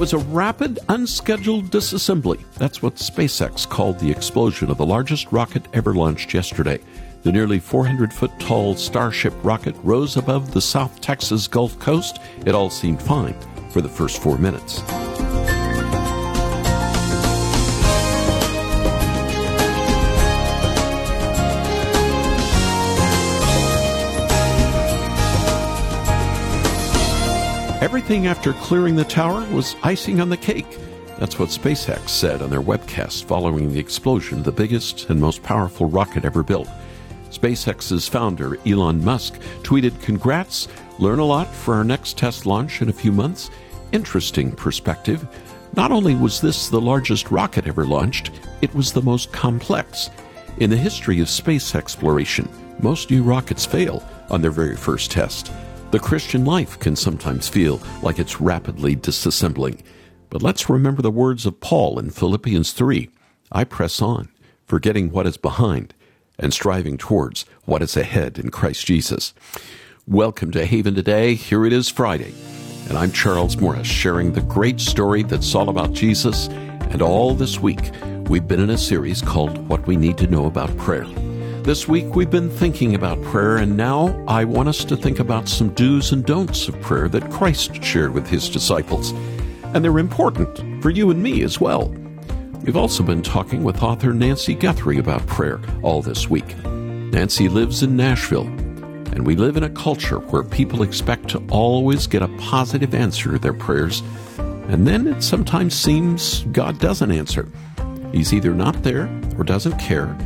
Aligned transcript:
was 0.00 0.14
a 0.14 0.18
rapid, 0.18 0.78
unscheduled 0.88 1.66
disassembly. 1.66 2.42
That's 2.54 2.80
what 2.80 2.94
SpaceX 2.94 3.68
called 3.68 3.98
the 3.98 4.10
explosion 4.10 4.70
of 4.70 4.78
the 4.78 4.86
largest 4.86 5.30
rocket 5.30 5.62
ever 5.74 5.92
launched 5.92 6.32
yesterday. 6.32 6.78
The 7.22 7.30
nearly 7.30 7.58
400 7.58 8.10
foot 8.10 8.30
tall 8.40 8.74
Starship 8.76 9.34
rocket 9.42 9.76
rose 9.82 10.16
above 10.16 10.54
the 10.54 10.62
South 10.62 11.02
Texas 11.02 11.46
Gulf 11.46 11.78
Coast. 11.78 12.18
It 12.46 12.54
all 12.54 12.70
seemed 12.70 13.02
fine 13.02 13.38
for 13.68 13.82
the 13.82 13.90
first 13.90 14.22
four 14.22 14.38
minutes. 14.38 14.80
Everything 27.80 28.26
after 28.26 28.52
clearing 28.52 28.94
the 28.94 29.04
tower 29.04 29.42
was 29.54 29.74
icing 29.82 30.20
on 30.20 30.28
the 30.28 30.36
cake. 30.36 30.78
That's 31.18 31.38
what 31.38 31.48
SpaceX 31.48 32.10
said 32.10 32.42
on 32.42 32.50
their 32.50 32.60
webcast 32.60 33.24
following 33.24 33.72
the 33.72 33.78
explosion 33.78 34.40
of 34.40 34.44
the 34.44 34.52
biggest 34.52 35.08
and 35.08 35.18
most 35.18 35.42
powerful 35.42 35.88
rocket 35.88 36.26
ever 36.26 36.42
built. 36.42 36.68
SpaceX's 37.30 38.06
founder, 38.06 38.58
Elon 38.66 39.02
Musk, 39.02 39.40
tweeted, 39.62 39.98
Congrats, 40.02 40.68
learn 40.98 41.20
a 41.20 41.24
lot 41.24 41.48
for 41.48 41.72
our 41.72 41.82
next 41.82 42.18
test 42.18 42.44
launch 42.44 42.82
in 42.82 42.90
a 42.90 42.92
few 42.92 43.12
months. 43.12 43.48
Interesting 43.92 44.52
perspective. 44.52 45.26
Not 45.74 45.90
only 45.90 46.14
was 46.14 46.38
this 46.38 46.68
the 46.68 46.80
largest 46.82 47.30
rocket 47.30 47.66
ever 47.66 47.86
launched, 47.86 48.30
it 48.60 48.74
was 48.74 48.92
the 48.92 49.00
most 49.00 49.32
complex. 49.32 50.10
In 50.58 50.68
the 50.68 50.76
history 50.76 51.18
of 51.20 51.30
space 51.30 51.74
exploration, 51.74 52.46
most 52.80 53.10
new 53.10 53.22
rockets 53.22 53.64
fail 53.64 54.06
on 54.28 54.42
their 54.42 54.50
very 54.50 54.76
first 54.76 55.10
test. 55.10 55.50
The 55.90 55.98
Christian 55.98 56.44
life 56.44 56.78
can 56.78 56.94
sometimes 56.94 57.48
feel 57.48 57.80
like 58.00 58.20
it's 58.20 58.40
rapidly 58.40 58.94
disassembling. 58.94 59.80
But 60.28 60.40
let's 60.40 60.70
remember 60.70 61.02
the 61.02 61.10
words 61.10 61.46
of 61.46 61.58
Paul 61.58 61.98
in 61.98 62.10
Philippians 62.10 62.72
3 62.72 63.10
I 63.50 63.64
press 63.64 64.00
on, 64.00 64.28
forgetting 64.66 65.10
what 65.10 65.26
is 65.26 65.36
behind 65.36 65.92
and 66.38 66.54
striving 66.54 66.96
towards 66.96 67.44
what 67.64 67.82
is 67.82 67.96
ahead 67.96 68.38
in 68.38 68.52
Christ 68.52 68.86
Jesus. 68.86 69.34
Welcome 70.06 70.52
to 70.52 70.64
Haven 70.64 70.94
today. 70.94 71.34
Here 71.34 71.66
it 71.66 71.72
is 71.72 71.88
Friday, 71.88 72.34
and 72.88 72.96
I'm 72.96 73.10
Charles 73.10 73.56
Morris 73.56 73.88
sharing 73.88 74.32
the 74.32 74.42
great 74.42 74.78
story 74.78 75.24
that's 75.24 75.56
all 75.56 75.68
about 75.68 75.92
Jesus. 75.92 76.46
And 76.92 77.02
all 77.02 77.34
this 77.34 77.58
week, 77.58 77.90
we've 78.28 78.46
been 78.46 78.60
in 78.60 78.70
a 78.70 78.78
series 78.78 79.22
called 79.22 79.58
What 79.68 79.88
We 79.88 79.96
Need 79.96 80.18
to 80.18 80.28
Know 80.28 80.46
About 80.46 80.76
Prayer. 80.76 81.06
This 81.62 81.86
week 81.86 82.14
we've 82.14 82.30
been 82.30 82.48
thinking 82.48 82.94
about 82.94 83.22
prayer, 83.22 83.58
and 83.58 83.76
now 83.76 84.24
I 84.26 84.44
want 84.44 84.70
us 84.70 84.82
to 84.86 84.96
think 84.96 85.20
about 85.20 85.46
some 85.46 85.68
do's 85.74 86.10
and 86.10 86.24
don'ts 86.24 86.68
of 86.68 86.80
prayer 86.80 87.06
that 87.10 87.30
Christ 87.30 87.84
shared 87.84 88.14
with 88.14 88.26
his 88.26 88.48
disciples. 88.48 89.12
And 89.62 89.84
they're 89.84 89.98
important 89.98 90.82
for 90.82 90.88
you 90.88 91.10
and 91.10 91.22
me 91.22 91.42
as 91.42 91.60
well. 91.60 91.88
We've 92.62 92.78
also 92.78 93.02
been 93.02 93.22
talking 93.22 93.62
with 93.62 93.82
author 93.82 94.14
Nancy 94.14 94.54
Guthrie 94.54 94.98
about 94.98 95.26
prayer 95.26 95.60
all 95.82 96.00
this 96.00 96.30
week. 96.30 96.56
Nancy 96.64 97.48
lives 97.50 97.82
in 97.82 97.94
Nashville, 97.94 98.46
and 98.46 99.26
we 99.26 99.36
live 99.36 99.58
in 99.58 99.62
a 99.62 99.70
culture 99.70 100.18
where 100.18 100.42
people 100.42 100.82
expect 100.82 101.28
to 101.28 101.42
always 101.50 102.06
get 102.06 102.22
a 102.22 102.36
positive 102.38 102.94
answer 102.94 103.32
to 103.32 103.38
their 103.38 103.54
prayers, 103.54 104.02
and 104.38 104.88
then 104.88 105.06
it 105.06 105.22
sometimes 105.22 105.74
seems 105.74 106.42
God 106.52 106.78
doesn't 106.78 107.12
answer. 107.12 107.46
He's 108.12 108.32
either 108.32 108.54
not 108.54 108.82
there 108.82 109.10
or 109.36 109.44
doesn't 109.44 109.78
care 109.78 110.16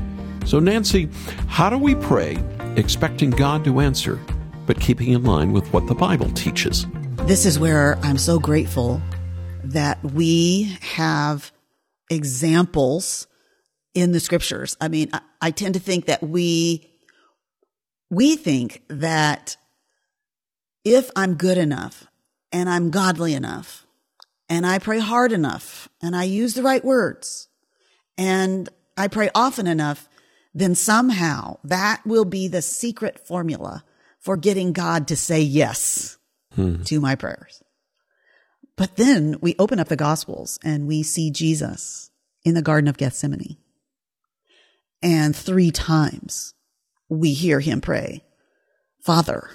so, 0.44 0.58
Nancy, 0.58 1.08
how 1.48 1.70
do 1.70 1.78
we 1.78 1.94
pray 1.94 2.38
expecting 2.76 3.30
God 3.30 3.64
to 3.64 3.80
answer, 3.80 4.20
but 4.66 4.80
keeping 4.80 5.12
in 5.12 5.24
line 5.24 5.52
with 5.52 5.72
what 5.72 5.86
the 5.86 5.94
Bible 5.94 6.30
teaches? 6.32 6.86
This 7.26 7.46
is 7.46 7.58
where 7.58 7.98
I'm 8.02 8.18
so 8.18 8.38
grateful 8.38 9.00
that 9.62 10.02
we 10.04 10.76
have 10.82 11.52
examples 12.10 13.26
in 13.94 14.12
the 14.12 14.20
scriptures. 14.20 14.76
I 14.80 14.88
mean, 14.88 15.08
I, 15.12 15.20
I 15.40 15.50
tend 15.50 15.74
to 15.74 15.80
think 15.80 16.06
that 16.06 16.22
we, 16.22 16.90
we 18.10 18.36
think 18.36 18.82
that 18.88 19.56
if 20.84 21.10
I'm 21.16 21.34
good 21.34 21.56
enough 21.56 22.06
and 22.52 22.68
I'm 22.68 22.90
godly 22.90 23.34
enough 23.34 23.86
and 24.48 24.66
I 24.66 24.78
pray 24.78 24.98
hard 24.98 25.32
enough 25.32 25.88
and 26.02 26.14
I 26.14 26.24
use 26.24 26.54
the 26.54 26.62
right 26.62 26.84
words 26.84 27.48
and 28.18 28.68
I 28.96 29.08
pray 29.08 29.30
often 29.34 29.66
enough, 29.66 30.08
then 30.54 30.74
somehow 30.74 31.58
that 31.64 32.00
will 32.06 32.24
be 32.24 32.48
the 32.48 32.62
secret 32.62 33.26
formula 33.26 33.84
for 34.20 34.36
getting 34.36 34.72
God 34.72 35.08
to 35.08 35.16
say 35.16 35.40
yes 35.40 36.16
hmm. 36.54 36.82
to 36.84 37.00
my 37.00 37.16
prayers. 37.16 37.62
But 38.76 38.96
then 38.96 39.36
we 39.40 39.54
open 39.58 39.78
up 39.78 39.88
the 39.88 39.96
Gospels 39.96 40.58
and 40.64 40.86
we 40.86 41.02
see 41.02 41.30
Jesus 41.30 42.10
in 42.44 42.54
the 42.54 42.62
Garden 42.62 42.88
of 42.88 42.96
Gethsemane. 42.96 43.56
And 45.02 45.36
three 45.36 45.70
times 45.70 46.54
we 47.08 47.34
hear 47.34 47.60
him 47.60 47.80
pray, 47.80 48.24
Father, 49.02 49.50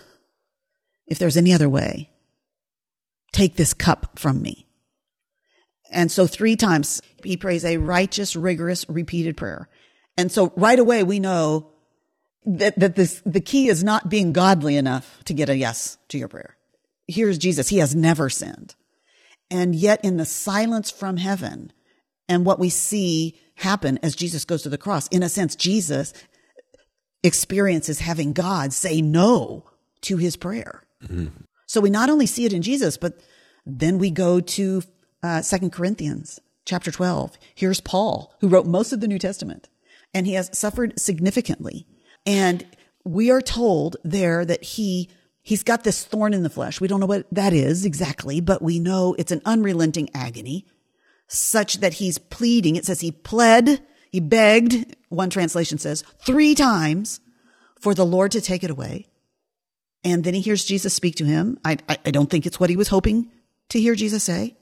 if 1.08 1.18
there's 1.18 1.38
any 1.38 1.54
other 1.54 1.68
way, 1.68 2.12
take 3.32 3.56
this 3.56 3.74
cup 3.74 4.20
from 4.20 4.42
me. 4.42 4.68
And 5.92 6.12
so 6.12 6.28
three 6.28 6.56
times 6.56 7.02
he 7.24 7.36
prays 7.36 7.66
a 7.66 7.78
righteous, 7.78 8.36
rigorous, 8.36 8.88
repeated 8.88 9.38
prayer. 9.38 9.68
And 10.20 10.30
so 10.30 10.52
right 10.58 10.78
away 10.78 11.04
we 11.04 11.20
know 11.22 11.72
that, 12.46 12.78
that 12.78 12.98
this, 12.98 13.22
the 13.26 13.40
key 13.40 13.70
is 13.70 13.86
not 13.86 14.10
being 14.10 14.34
godly 14.34 14.76
enough 14.76 15.24
to 15.26 15.34
get 15.34 15.48
a 15.48 15.56
yes 15.56 15.98
to 16.10 16.18
your 16.18 16.28
prayer. 16.28 16.58
Here's 17.08 17.38
Jesus. 17.38 17.70
He 17.70 17.78
has 17.78 17.96
never 17.96 18.30
sinned. 18.30 18.76
And 19.50 19.74
yet 19.74 20.04
in 20.04 20.18
the 20.18 20.26
silence 20.26 20.92
from 20.92 21.16
heaven 21.16 21.72
and 22.28 22.46
what 22.46 22.60
we 22.60 22.70
see 22.70 23.40
happen 23.56 23.98
as 24.04 24.14
Jesus 24.14 24.44
goes 24.44 24.62
to 24.64 24.70
the 24.70 24.78
cross, 24.78 25.08
in 25.08 25.24
a 25.24 25.30
sense, 25.30 25.56
Jesus 25.56 26.14
experiences 27.24 28.00
having 28.00 28.34
God 28.34 28.74
say 28.74 29.02
no 29.02 29.64
to 30.02 30.18
his 30.18 30.36
prayer. 30.36 30.84
Mm-hmm. 31.02 31.28
So 31.66 31.80
we 31.80 31.90
not 31.90 32.10
only 32.10 32.26
see 32.26 32.44
it 32.44 32.52
in 32.52 32.62
Jesus, 32.62 32.98
but 32.98 33.22
then 33.66 34.00
we 34.00 34.12
go 34.12 34.42
to 34.42 34.84
uh, 35.24 35.42
Second 35.42 35.72
Corinthians 35.72 36.42
chapter 36.66 36.92
12. 36.92 37.38
Here's 37.56 37.80
Paul, 37.80 38.36
who 38.42 38.50
wrote 38.50 38.66
most 38.66 38.92
of 38.92 39.00
the 39.00 39.08
New 39.08 39.20
Testament 39.20 39.70
and 40.14 40.26
he 40.26 40.34
has 40.34 40.50
suffered 40.58 41.00
significantly. 41.00 41.88
And 42.26 42.66
we 43.04 43.32
are 43.32 43.42
told 43.42 43.98
there 44.04 44.46
that 44.46 44.64
he 44.64 45.10
he's 45.42 45.64
got 45.64 45.84
this 45.84 46.04
thorn 46.04 46.34
in 46.34 46.44
the 46.44 46.50
flesh. 46.50 46.80
We 46.80 46.88
don't 46.88 47.00
know 47.00 47.06
what 47.06 47.26
that 47.32 47.54
is 47.54 47.86
exactly, 47.86 48.40
but 48.42 48.62
we 48.62 48.80
know 48.80 49.16
it's 49.18 49.32
an 49.32 49.42
unrelenting 49.46 50.10
agony 50.14 50.66
such 51.28 51.80
that 51.80 51.94
he's 51.94 52.18
pleading. 52.18 52.76
It 52.76 52.86
says 52.86 53.02
he 53.02 53.12
pled, 53.12 53.82
he 54.12 54.20
begged, 54.20 54.96
one 55.10 55.30
translation 55.30 55.78
says, 55.78 56.04
three 56.26 56.56
times 56.56 57.20
for 57.80 57.94
the 57.94 58.06
Lord 58.06 58.32
to 58.32 58.42
take 58.42 58.64
it 58.64 58.72
away. 58.72 59.08
And 60.04 60.24
then 60.24 60.34
he 60.34 60.42
hears 60.42 60.66
Jesus 60.66 60.94
speak 60.94 61.16
to 61.16 61.26
him. 61.26 61.60
I, 61.64 61.78
I, 61.88 61.98
I 62.06 62.12
don't 62.12 62.30
think 62.30 62.46
it's 62.46 62.60
what 62.60 62.70
he 62.70 62.78
was 62.78 62.88
hoping 62.88 63.32
to 63.70 63.80
hear 63.80 63.96
Jesus 63.96 64.24
say, 64.24 64.58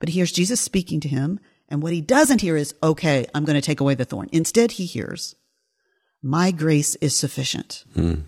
but 0.00 0.08
he 0.08 0.16
hears 0.16 0.32
Jesus 0.32 0.60
speaking 0.60 1.00
to 1.00 1.08
him 1.08 1.40
and 1.72 1.82
what 1.82 1.94
he 1.94 2.02
doesn't 2.02 2.42
hear 2.42 2.54
is, 2.54 2.74
okay, 2.82 3.26
I'm 3.34 3.46
going 3.46 3.58
to 3.58 3.66
take 3.66 3.80
away 3.80 3.94
the 3.94 4.04
thorn. 4.04 4.28
Instead, 4.30 4.72
he 4.72 4.84
hears, 4.84 5.34
my 6.22 6.50
grace 6.50 6.96
is 6.96 7.16
sufficient. 7.16 7.84
Mm. 7.96 8.24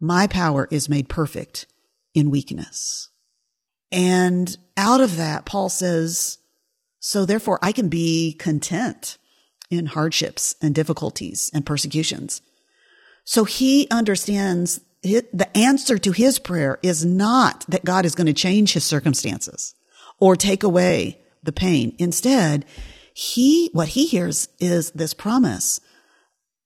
My 0.00 0.28
power 0.28 0.68
is 0.70 0.88
made 0.88 1.08
perfect 1.08 1.66
in 2.14 2.30
weakness. 2.30 3.10
And 3.90 4.56
out 4.76 5.00
of 5.00 5.16
that, 5.16 5.44
Paul 5.44 5.68
says, 5.68 6.38
so 7.00 7.24
therefore 7.26 7.58
I 7.62 7.72
can 7.72 7.88
be 7.88 8.32
content 8.34 9.18
in 9.70 9.86
hardships 9.86 10.54
and 10.62 10.72
difficulties 10.72 11.50
and 11.52 11.66
persecutions. 11.66 12.42
So 13.24 13.42
he 13.42 13.88
understands 13.90 14.80
the 15.02 15.48
answer 15.56 15.98
to 15.98 16.12
his 16.12 16.38
prayer 16.38 16.78
is 16.82 17.04
not 17.04 17.64
that 17.68 17.84
God 17.84 18.06
is 18.06 18.14
going 18.14 18.28
to 18.28 18.32
change 18.32 18.72
his 18.72 18.84
circumstances 18.84 19.74
or 20.20 20.36
take 20.36 20.62
away 20.62 21.20
the 21.42 21.52
pain. 21.52 21.94
Instead, 21.98 22.64
he, 23.14 23.70
what 23.72 23.88
he 23.88 24.06
hears 24.06 24.48
is 24.58 24.90
this 24.90 25.14
promise 25.14 25.80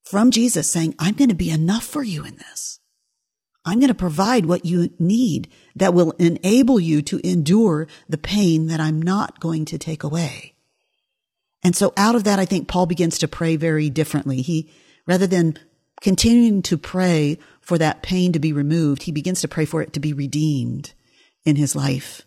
from 0.05 0.31
Jesus 0.31 0.69
saying, 0.69 0.95
I'm 0.99 1.15
going 1.15 1.29
to 1.29 1.35
be 1.35 1.51
enough 1.51 1.85
for 1.85 2.03
you 2.03 2.25
in 2.25 2.37
this. 2.37 2.81
I'm 3.67 3.81
going 3.81 3.89
to 3.89 3.95
provide 3.95 4.47
what 4.47 4.65
you 4.65 4.89
need 4.99 5.49
that 5.77 5.93
will 5.93 6.13
enable 6.13 6.81
you 6.81 7.03
to 7.03 7.21
endure 7.23 7.87
the 8.09 8.17
pain 8.17 8.69
that 8.69 8.81
I'm 8.81 9.03
not 9.03 9.41
going 9.41 9.67
to 9.67 9.79
take 9.79 10.03
away. 10.03 10.55
And 11.63 11.77
so 11.77 11.93
out 11.99 12.15
of 12.15 12.25
that, 12.25 12.39
I 12.39 12.47
think 12.47 12.67
Paul 12.67 12.87
begins 12.87 13.19
to 13.19 13.29
pray 13.29 13.57
very 13.57 13.91
differently. 13.91 14.41
He, 14.41 14.71
rather 15.07 15.27
than 15.27 15.59
continuing 16.01 16.63
to 16.63 16.79
pray 16.79 17.39
for 17.61 17.77
that 17.77 18.03
pain 18.03 18.33
to 18.33 18.39
be 18.39 18.55
removed, 18.55 19.03
he 19.03 19.13
begins 19.13 19.43
to 19.43 19.49
pray 19.49 19.67
for 19.67 19.83
it 19.83 19.93
to 19.93 20.01
be 20.01 20.15
redeemed 20.15 20.95
in 21.45 21.57
his 21.57 21.77
life. 21.77 22.23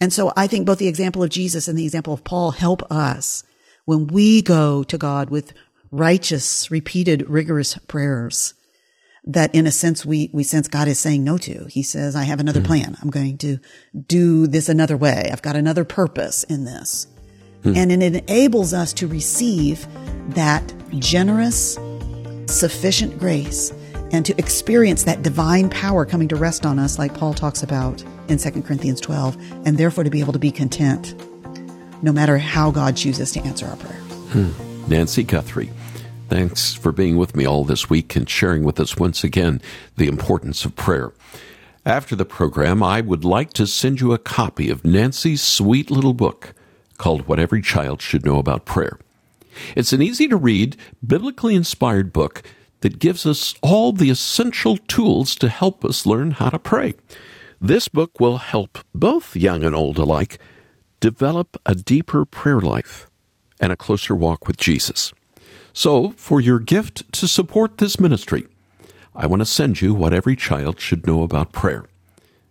And 0.00 0.12
so 0.12 0.32
I 0.36 0.46
think 0.46 0.66
both 0.66 0.78
the 0.78 0.88
example 0.88 1.22
of 1.22 1.30
Jesus 1.30 1.68
and 1.68 1.78
the 1.78 1.84
example 1.84 2.14
of 2.14 2.24
Paul 2.24 2.52
help 2.52 2.82
us 2.90 3.44
when 3.84 4.06
we 4.06 4.42
go 4.42 4.82
to 4.84 4.96
God 4.96 5.30
with 5.30 5.52
righteous, 5.90 6.70
repeated, 6.70 7.28
rigorous 7.28 7.76
prayers 7.76 8.54
that 9.24 9.54
in 9.54 9.66
a 9.66 9.70
sense 9.70 10.06
we, 10.06 10.30
we 10.32 10.42
sense 10.42 10.68
God 10.68 10.88
is 10.88 10.98
saying 10.98 11.22
no 11.24 11.36
to. 11.38 11.66
He 11.68 11.82
says, 11.82 12.16
I 12.16 12.24
have 12.24 12.40
another 12.40 12.60
mm. 12.60 12.66
plan. 12.66 12.96
I'm 13.02 13.10
going 13.10 13.36
to 13.38 13.58
do 14.06 14.46
this 14.46 14.68
another 14.68 14.96
way. 14.96 15.28
I've 15.30 15.42
got 15.42 15.56
another 15.56 15.84
purpose 15.84 16.44
in 16.44 16.64
this. 16.64 17.06
Mm. 17.62 17.76
And 17.76 18.02
it 18.02 18.14
enables 18.14 18.72
us 18.72 18.92
to 18.94 19.06
receive 19.06 19.86
that 20.30 20.72
generous, 20.98 21.78
sufficient 22.46 23.18
grace 23.18 23.72
and 24.12 24.24
to 24.24 24.36
experience 24.38 25.04
that 25.04 25.22
divine 25.22 25.68
power 25.68 26.06
coming 26.06 26.28
to 26.28 26.36
rest 26.36 26.64
on 26.64 26.78
us, 26.78 26.98
like 26.98 27.14
Paul 27.14 27.34
talks 27.34 27.62
about 27.62 28.02
in 28.30 28.38
2 28.38 28.62
Corinthians 28.62 29.00
12, 29.00 29.36
and 29.66 29.76
therefore 29.78 30.04
to 30.04 30.10
be 30.10 30.20
able 30.20 30.32
to 30.32 30.38
be 30.38 30.50
content 30.50 31.14
no 32.02 32.12
matter 32.12 32.38
how 32.38 32.70
God 32.70 32.96
chooses 32.96 33.32
to 33.32 33.40
answer 33.40 33.66
our 33.66 33.76
prayers. 33.76 34.12
Hmm. 34.32 34.88
Nancy 34.88 35.22
Guthrie. 35.22 35.70
Thanks 36.28 36.74
for 36.74 36.92
being 36.92 37.16
with 37.16 37.34
me 37.34 37.44
all 37.44 37.64
this 37.64 37.90
week 37.90 38.14
and 38.14 38.28
sharing 38.28 38.62
with 38.62 38.78
us 38.78 38.96
once 38.96 39.24
again 39.24 39.60
the 39.96 40.06
importance 40.06 40.64
of 40.64 40.76
prayer. 40.76 41.12
After 41.84 42.14
the 42.14 42.24
program, 42.24 42.82
I 42.82 43.00
would 43.00 43.24
like 43.24 43.52
to 43.54 43.66
send 43.66 44.00
you 44.00 44.12
a 44.12 44.18
copy 44.18 44.70
of 44.70 44.84
Nancy's 44.84 45.42
sweet 45.42 45.90
little 45.90 46.12
book 46.14 46.54
called 46.98 47.26
What 47.26 47.40
Every 47.40 47.62
Child 47.62 48.00
Should 48.00 48.24
Know 48.24 48.38
About 48.38 48.64
Prayer. 48.64 48.98
It's 49.74 49.92
an 49.92 50.02
easy 50.02 50.28
to 50.28 50.36
read, 50.36 50.76
biblically 51.04 51.54
inspired 51.54 52.12
book 52.12 52.42
that 52.80 52.98
gives 52.98 53.26
us 53.26 53.54
all 53.62 53.92
the 53.92 54.10
essential 54.10 54.76
tools 54.76 55.34
to 55.36 55.48
help 55.48 55.84
us 55.84 56.06
learn 56.06 56.32
how 56.32 56.50
to 56.50 56.58
pray. 56.58 56.94
This 57.62 57.88
book 57.88 58.18
will 58.18 58.38
help 58.38 58.78
both 58.94 59.36
young 59.36 59.64
and 59.64 59.74
old 59.74 59.98
alike 59.98 60.38
develop 60.98 61.60
a 61.66 61.74
deeper 61.74 62.24
prayer 62.24 62.58
life 62.58 63.06
and 63.60 63.70
a 63.70 63.76
closer 63.76 64.14
walk 64.14 64.46
with 64.46 64.56
Jesus. 64.56 65.12
So, 65.74 66.12
for 66.16 66.40
your 66.40 66.58
gift 66.58 67.12
to 67.12 67.28
support 67.28 67.76
this 67.76 68.00
ministry, 68.00 68.46
I 69.14 69.26
want 69.26 69.40
to 69.40 69.46
send 69.46 69.82
you 69.82 69.92
what 69.92 70.14
every 70.14 70.36
child 70.36 70.80
should 70.80 71.06
know 71.06 71.22
about 71.22 71.52
prayer. 71.52 71.84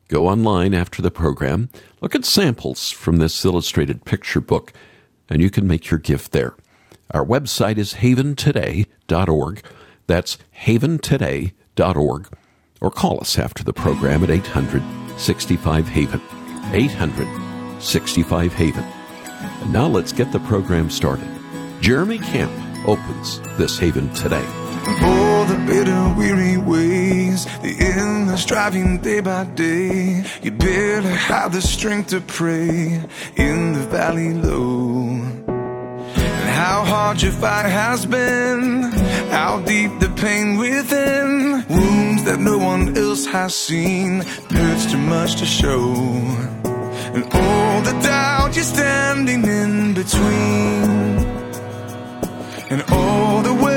Go 0.10 0.28
online 0.28 0.76
after 0.76 1.02
the 1.02 1.10
program, 1.10 1.70
look 2.02 2.14
at 2.14 2.24
samples 2.24 2.92
from 2.92 3.18
this 3.18 3.44
illustrated 3.44 4.06
picture 4.06 4.42
book, 4.42 4.74
and 5.28 5.42
you 5.42 5.50
can 5.50 5.66
make 5.66 5.90
your 5.90 6.00
gift 6.00 6.34
there. 6.34 6.54
Our 7.10 7.26
website 7.26 7.80
is 7.80 7.96
haventoday.org. 7.96 9.64
That's 10.06 10.38
haventoday.org. 10.64 12.28
Or 12.82 12.92
call 12.92 13.20
us 13.22 13.38
after 13.38 13.64
the 13.64 13.74
program 13.74 14.24
at 14.24 14.30
800 14.30 14.84
65 15.18 15.88
Haven. 15.88 16.22
800 16.72 17.82
65 17.82 18.54
Haven. 18.54 18.84
And 18.84 19.74
now 19.74 19.88
let's 19.88 20.12
get 20.12 20.32
the 20.32 20.40
program 20.40 20.90
started. 20.90 21.28
Jeremy 21.82 22.20
Camp 22.20 22.52
opens 22.88 23.40
this 23.58 23.78
Haven 23.78 24.14
today. 24.14 24.46
All 25.02 25.46
the 25.46 25.58
bitter, 25.68 26.14
weary 26.18 26.58
ways, 26.58 27.46
the 27.62 27.76
endless 27.80 28.42
striving 28.42 29.00
day 29.00 29.20
by 29.20 29.44
day. 29.44 30.26
You 30.42 30.52
barely 30.52 31.12
have 31.12 31.54
the 31.54 31.62
strength 31.62 32.10
to 32.10 32.22
pray 32.22 33.04
in 33.36 33.74
the 33.74 33.88
valley 33.90 34.34
low. 34.34 35.39
How 36.60 36.84
hard 36.84 37.22
your 37.22 37.32
fight 37.32 37.70
has 37.70 38.06
been, 38.06 38.92
how 39.32 39.62
deep 39.62 39.98
the 40.02 40.10
pain 40.10 40.58
within. 40.58 41.64
Wounds 41.70 42.24
that 42.26 42.40
no 42.42 42.58
one 42.58 42.98
else 42.98 43.26
has 43.28 43.56
seen, 43.56 44.20
hurts 44.50 44.92
too 44.92 44.98
much 44.98 45.38
to 45.38 45.46
show. 45.46 45.94
And 47.16 47.24
all 47.32 47.82
the 47.82 47.96
doubt 48.04 48.58
you're 48.58 48.66
standing 48.66 49.46
in 49.46 49.94
between. 49.94 50.84
And 52.72 52.84
all 52.92 53.42
the 53.42 53.54
way 53.54 53.69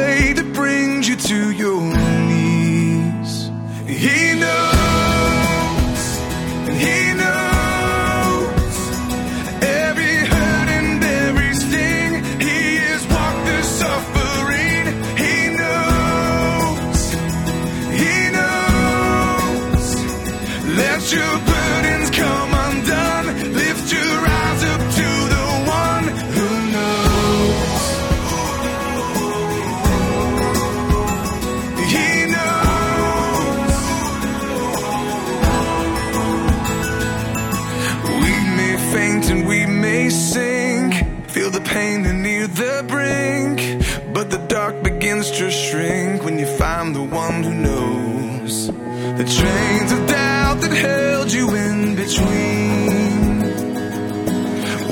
begins 45.03 45.33
to 45.33 45.51
shrink 45.51 46.23
when 46.23 46.39
you 46.39 46.47
find 46.47 46.95
the 46.95 47.03
one 47.03 47.43
who 47.43 47.53
knows 47.53 48.69
the 48.69 49.25
chains 49.25 49.91
of 49.91 50.07
doubt 50.07 50.61
that 50.61 50.71
held 50.71 51.33
you 51.33 51.53
in 51.57 51.97
between. 51.97 53.41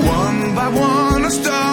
One 0.05 0.53
by 0.53 0.67
one, 0.67 1.23
a 1.23 1.31
star. 1.31 1.70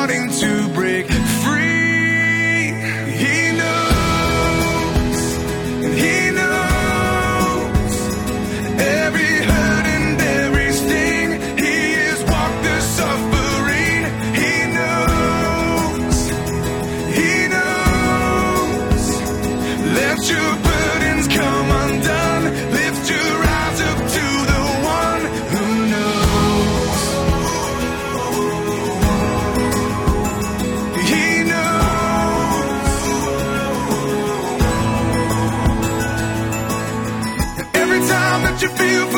you 38.63 38.69
feel 38.71 39.18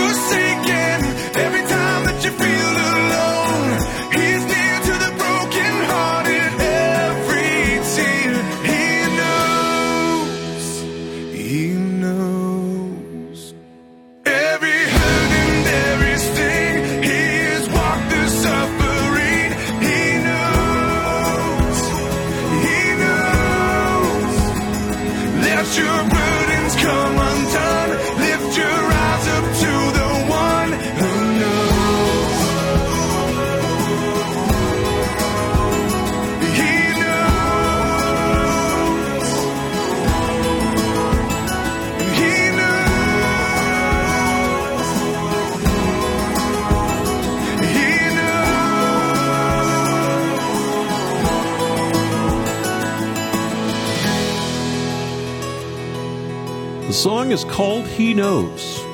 song 57.01 57.31
is 57.31 57.45
called 57.45 57.87
He 57.87 58.13
Knows. 58.13 58.85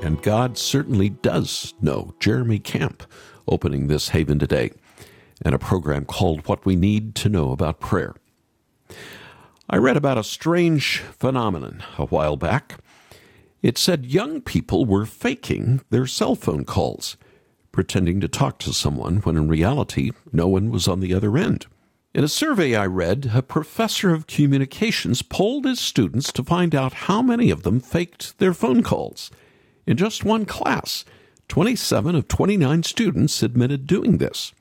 And 0.00 0.22
God 0.22 0.56
certainly 0.56 1.10
does 1.10 1.74
know. 1.82 2.14
Jeremy 2.18 2.58
Camp 2.58 3.02
opening 3.46 3.88
this 3.88 4.08
haven 4.08 4.38
today, 4.38 4.70
and 5.44 5.54
a 5.54 5.58
program 5.58 6.06
called 6.06 6.48
What 6.48 6.64
We 6.64 6.76
Need 6.76 7.14
to 7.16 7.28
Know 7.28 7.52
About 7.52 7.78
Prayer. 7.78 8.14
I 9.68 9.76
read 9.76 9.98
about 9.98 10.16
a 10.16 10.24
strange 10.24 11.00
phenomenon 11.00 11.82
a 11.98 12.06
while 12.06 12.38
back. 12.38 12.78
It 13.60 13.76
said 13.76 14.06
young 14.06 14.40
people 14.40 14.86
were 14.86 15.04
faking 15.04 15.82
their 15.90 16.06
cell 16.06 16.34
phone 16.34 16.64
calls, 16.64 17.18
pretending 17.70 18.22
to 18.22 18.28
talk 18.28 18.58
to 18.60 18.72
someone 18.72 19.18
when 19.18 19.36
in 19.36 19.46
reality 19.46 20.12
no 20.32 20.48
one 20.48 20.70
was 20.70 20.88
on 20.88 21.00
the 21.00 21.12
other 21.12 21.36
end. 21.36 21.66
In 22.12 22.24
a 22.24 22.28
survey 22.28 22.74
I 22.74 22.86
read, 22.86 23.30
a 23.32 23.40
professor 23.40 24.12
of 24.12 24.26
communications 24.26 25.22
polled 25.22 25.64
his 25.64 25.78
students 25.78 26.32
to 26.32 26.42
find 26.42 26.74
out 26.74 26.92
how 26.92 27.22
many 27.22 27.50
of 27.50 27.62
them 27.62 27.78
faked 27.78 28.36
their 28.38 28.52
phone 28.52 28.82
calls. 28.82 29.30
In 29.86 29.96
just 29.96 30.24
one 30.24 30.44
class, 30.44 31.04
27 31.46 32.16
of 32.16 32.26
29 32.26 32.82
students 32.82 33.44
admitted 33.44 33.86
doing 33.86 34.18
this. 34.18 34.52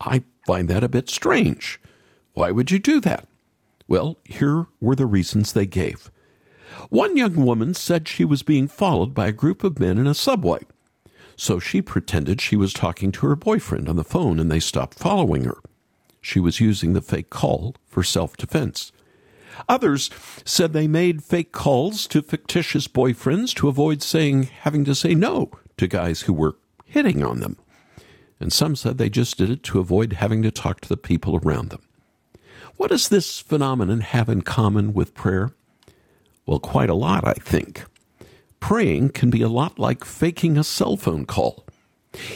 I 0.00 0.24
find 0.46 0.66
that 0.70 0.82
a 0.82 0.88
bit 0.88 1.10
strange. 1.10 1.78
Why 2.32 2.52
would 2.52 2.70
you 2.70 2.78
do 2.78 3.00
that? 3.02 3.28
Well, 3.86 4.16
here 4.24 4.64
were 4.80 4.96
the 4.96 5.04
reasons 5.04 5.52
they 5.52 5.66
gave. 5.66 6.10
One 6.88 7.18
young 7.18 7.44
woman 7.44 7.74
said 7.74 8.08
she 8.08 8.24
was 8.24 8.42
being 8.42 8.66
followed 8.66 9.12
by 9.12 9.26
a 9.26 9.32
group 9.32 9.62
of 9.62 9.78
men 9.78 9.98
in 9.98 10.06
a 10.06 10.14
subway. 10.14 10.60
So 11.36 11.58
she 11.58 11.82
pretended 11.82 12.40
she 12.40 12.56
was 12.56 12.72
talking 12.72 13.12
to 13.12 13.26
her 13.26 13.36
boyfriend 13.36 13.90
on 13.90 13.96
the 13.96 14.04
phone 14.04 14.40
and 14.40 14.50
they 14.50 14.60
stopped 14.60 14.98
following 14.98 15.44
her. 15.44 15.58
She 16.20 16.40
was 16.40 16.60
using 16.60 16.92
the 16.92 17.02
fake 17.02 17.30
call 17.30 17.74
for 17.86 18.02
self 18.02 18.36
defense. 18.36 18.92
Others 19.68 20.10
said 20.44 20.72
they 20.72 20.86
made 20.86 21.24
fake 21.24 21.52
calls 21.52 22.06
to 22.08 22.22
fictitious 22.22 22.86
boyfriends 22.86 23.54
to 23.54 23.68
avoid 23.68 24.02
saying 24.02 24.44
having 24.44 24.84
to 24.84 24.94
say 24.94 25.14
no 25.14 25.50
to 25.76 25.86
guys 25.86 26.22
who 26.22 26.32
were 26.32 26.56
hitting 26.84 27.22
on 27.22 27.40
them. 27.40 27.56
And 28.40 28.52
some 28.52 28.76
said 28.76 28.98
they 28.98 29.10
just 29.10 29.36
did 29.36 29.50
it 29.50 29.62
to 29.64 29.80
avoid 29.80 30.14
having 30.14 30.42
to 30.42 30.50
talk 30.50 30.80
to 30.82 30.88
the 30.88 30.96
people 30.96 31.40
around 31.42 31.70
them. 31.70 31.82
What 32.76 32.90
does 32.90 33.08
this 33.08 33.40
phenomenon 33.40 34.00
have 34.00 34.28
in 34.28 34.42
common 34.42 34.94
with 34.94 35.14
prayer? 35.14 35.50
Well, 36.46 36.60
quite 36.60 36.88
a 36.88 36.94
lot, 36.94 37.26
I 37.26 37.34
think. 37.34 37.84
Praying 38.60 39.10
can 39.10 39.30
be 39.30 39.42
a 39.42 39.48
lot 39.48 39.78
like 39.78 40.04
faking 40.04 40.56
a 40.56 40.64
cell 40.64 40.96
phone 40.96 41.26
call. 41.26 41.64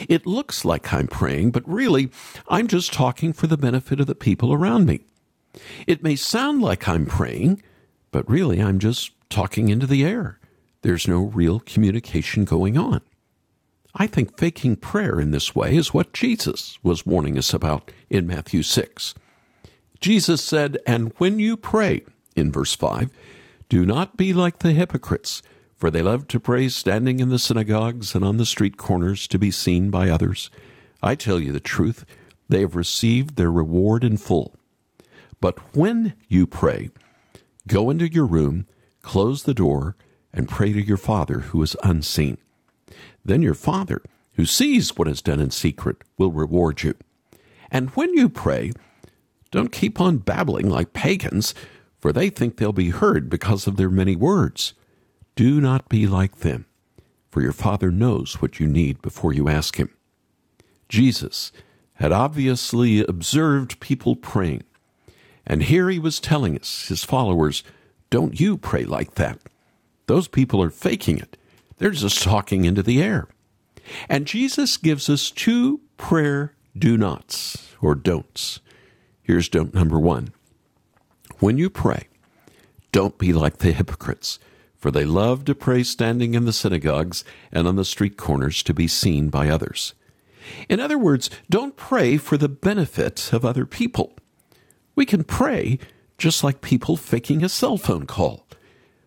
It 0.07 0.25
looks 0.25 0.63
like 0.63 0.93
I'm 0.93 1.07
praying, 1.07 1.51
but 1.51 1.67
really, 1.67 2.09
I'm 2.47 2.67
just 2.67 2.93
talking 2.93 3.33
for 3.33 3.47
the 3.47 3.57
benefit 3.57 3.99
of 3.99 4.07
the 4.07 4.15
people 4.15 4.53
around 4.53 4.85
me. 4.85 5.01
It 5.87 6.03
may 6.03 6.15
sound 6.15 6.61
like 6.61 6.87
I'm 6.87 7.05
praying, 7.05 7.61
but 8.11 8.29
really, 8.29 8.61
I'm 8.61 8.79
just 8.79 9.11
talking 9.29 9.69
into 9.69 9.87
the 9.87 10.05
air. 10.05 10.39
There's 10.81 11.07
no 11.07 11.23
real 11.23 11.59
communication 11.59 12.45
going 12.45 12.77
on. 12.77 13.01
I 13.95 14.07
think 14.07 14.37
faking 14.37 14.77
prayer 14.77 15.19
in 15.19 15.31
this 15.31 15.55
way 15.55 15.75
is 15.75 15.93
what 15.93 16.13
Jesus 16.13 16.79
was 16.83 17.05
warning 17.05 17.37
us 17.37 17.53
about 17.53 17.91
in 18.09 18.25
Matthew 18.25 18.63
6. 18.63 19.13
Jesus 19.99 20.43
said, 20.43 20.77
And 20.85 21.13
when 21.17 21.39
you 21.39 21.55
pray, 21.55 22.03
in 22.35 22.51
verse 22.51 22.75
5, 22.75 23.09
do 23.69 23.85
not 23.85 24.17
be 24.17 24.33
like 24.33 24.59
the 24.59 24.73
hypocrites 24.73 25.41
for 25.83 25.91
they 25.91 26.01
love 26.01 26.29
to 26.29 26.39
pray 26.39 26.69
standing 26.69 27.19
in 27.19 27.27
the 27.27 27.37
synagogues 27.37 28.15
and 28.15 28.23
on 28.23 28.37
the 28.37 28.45
street 28.45 28.77
corners 28.77 29.27
to 29.27 29.37
be 29.37 29.51
seen 29.51 29.89
by 29.89 30.09
others. 30.09 30.49
I 31.01 31.13
tell 31.15 31.41
you 31.41 31.51
the 31.51 31.59
truth, 31.59 32.05
they 32.47 32.61
have 32.61 32.77
received 32.77 33.35
their 33.35 33.51
reward 33.51 34.05
in 34.05 34.15
full. 34.15 34.55
But 35.41 35.75
when 35.75 36.13
you 36.29 36.47
pray, 36.47 36.89
go 37.67 37.89
into 37.89 38.09
your 38.09 38.25
room, 38.25 38.65
close 39.01 39.43
the 39.43 39.53
door, 39.53 39.97
and 40.31 40.47
pray 40.47 40.71
to 40.71 40.81
your 40.81 40.95
Father 40.95 41.39
who 41.39 41.61
is 41.61 41.75
unseen. 41.83 42.37
Then 43.25 43.41
your 43.41 43.53
Father, 43.53 44.01
who 44.35 44.45
sees 44.45 44.95
what 44.95 45.09
is 45.09 45.21
done 45.21 45.41
in 45.41 45.51
secret, 45.51 45.97
will 46.17 46.31
reward 46.31 46.81
you. 46.83 46.93
And 47.69 47.89
when 47.89 48.13
you 48.13 48.29
pray, 48.29 48.71
don't 49.51 49.73
keep 49.73 49.99
on 49.99 50.19
babbling 50.19 50.69
like 50.69 50.93
pagans, 50.93 51.53
for 51.99 52.13
they 52.13 52.29
think 52.29 52.55
they'll 52.55 52.71
be 52.71 52.91
heard 52.91 53.29
because 53.29 53.67
of 53.67 53.75
their 53.75 53.89
many 53.89 54.15
words. 54.15 54.73
Do 55.35 55.59
not 55.59 55.89
be 55.89 56.05
like 56.05 56.37
them, 56.37 56.65
for 57.31 57.41
your 57.41 57.53
Father 57.53 57.91
knows 57.91 58.41
what 58.41 58.59
you 58.59 58.67
need 58.67 59.01
before 59.01 59.33
you 59.33 59.49
ask 59.49 59.77
Him. 59.77 59.89
Jesus 60.89 61.51
had 61.95 62.11
obviously 62.11 63.03
observed 63.05 63.79
people 63.79 64.15
praying, 64.15 64.63
and 65.45 65.63
here 65.63 65.89
he 65.89 65.99
was 65.99 66.19
telling 66.19 66.57
us, 66.57 66.87
his 66.87 67.03
followers, 67.03 67.63
don't 68.09 68.39
you 68.39 68.57
pray 68.57 68.85
like 68.85 69.15
that. 69.15 69.39
Those 70.07 70.27
people 70.27 70.61
are 70.61 70.69
faking 70.69 71.17
it. 71.17 71.37
They're 71.77 71.91
just 71.91 72.21
talking 72.21 72.65
into 72.65 72.83
the 72.83 73.01
air. 73.01 73.27
And 74.07 74.27
Jesus 74.27 74.77
gives 74.77 75.09
us 75.09 75.31
two 75.31 75.81
prayer 75.97 76.53
do 76.77 76.97
nots 76.97 77.73
or 77.81 77.95
don'ts. 77.95 78.59
Here's 79.21 79.49
don't 79.49 79.73
number 79.73 79.99
one. 79.99 80.33
When 81.39 81.57
you 81.57 81.69
pray, 81.69 82.07
don't 82.91 83.17
be 83.17 83.33
like 83.33 83.57
the 83.57 83.71
hypocrites 83.71 84.39
for 84.83 84.91
they 84.91 85.05
love 85.05 85.45
to 85.45 85.55
pray 85.55 85.81
standing 85.81 86.33
in 86.33 86.43
the 86.43 86.51
synagogues 86.51 87.23
and 87.53 87.69
on 87.69 87.77
the 87.77 87.85
street 87.85 88.17
corners 88.17 88.61
to 88.61 88.73
be 88.73 88.85
seen 88.85 89.29
by 89.29 89.47
others. 89.47 89.93
In 90.67 90.81
other 90.81 90.97
words, 90.97 91.29
don't 91.49 91.77
pray 91.77 92.17
for 92.17 92.35
the 92.35 92.49
benefit 92.49 93.31
of 93.31 93.45
other 93.45 93.65
people. 93.65 94.13
We 94.93 95.05
can 95.05 95.23
pray 95.23 95.79
just 96.17 96.43
like 96.43 96.59
people 96.59 96.97
faking 96.97 97.45
a 97.45 97.47
cell 97.47 97.77
phone 97.77 98.05
call. 98.05 98.45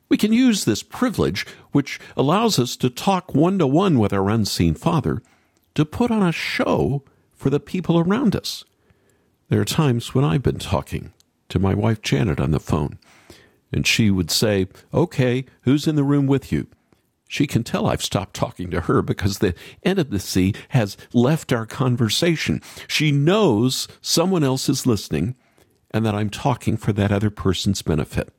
We 0.08 0.16
can 0.16 0.32
use 0.32 0.64
this 0.64 0.82
privilege, 0.82 1.46
which 1.72 2.00
allows 2.16 2.58
us 2.58 2.74
to 2.78 2.88
talk 2.88 3.34
one 3.34 3.58
to 3.58 3.66
one 3.66 3.98
with 3.98 4.14
our 4.14 4.30
unseen 4.30 4.76
Father, 4.76 5.20
to 5.74 5.84
put 5.84 6.10
on 6.10 6.22
a 6.22 6.32
show 6.32 7.04
for 7.34 7.50
the 7.50 7.60
people 7.60 7.98
around 7.98 8.34
us. 8.34 8.64
There 9.50 9.60
are 9.60 9.66
times 9.66 10.14
when 10.14 10.24
I've 10.24 10.42
been 10.42 10.58
talking 10.58 11.12
to 11.50 11.58
my 11.58 11.74
wife 11.74 12.00
Janet 12.00 12.40
on 12.40 12.52
the 12.52 12.60
phone, 12.60 12.98
and 13.72 13.86
she 13.86 14.10
would 14.10 14.30
say, 14.30 14.68
Okay, 14.94 15.44
who's 15.62 15.86
in 15.86 15.96
the 15.96 16.04
room 16.04 16.26
with 16.26 16.52
you? 16.52 16.66
She 17.28 17.46
can 17.46 17.64
tell 17.64 17.86
I've 17.86 18.02
stopped 18.02 18.34
talking 18.34 18.70
to 18.70 18.82
her 18.82 19.02
because 19.02 19.38
the 19.38 19.54
intimacy 19.82 20.54
has 20.70 20.96
left 21.12 21.52
our 21.52 21.66
conversation. 21.66 22.62
She 22.86 23.10
knows 23.10 23.88
someone 24.00 24.44
else 24.44 24.68
is 24.68 24.86
listening 24.86 25.34
and 25.90 26.06
that 26.06 26.14
I'm 26.14 26.30
talking 26.30 26.76
for 26.76 26.92
that 26.92 27.10
other 27.10 27.30
person's 27.30 27.82
benefit. 27.82 28.32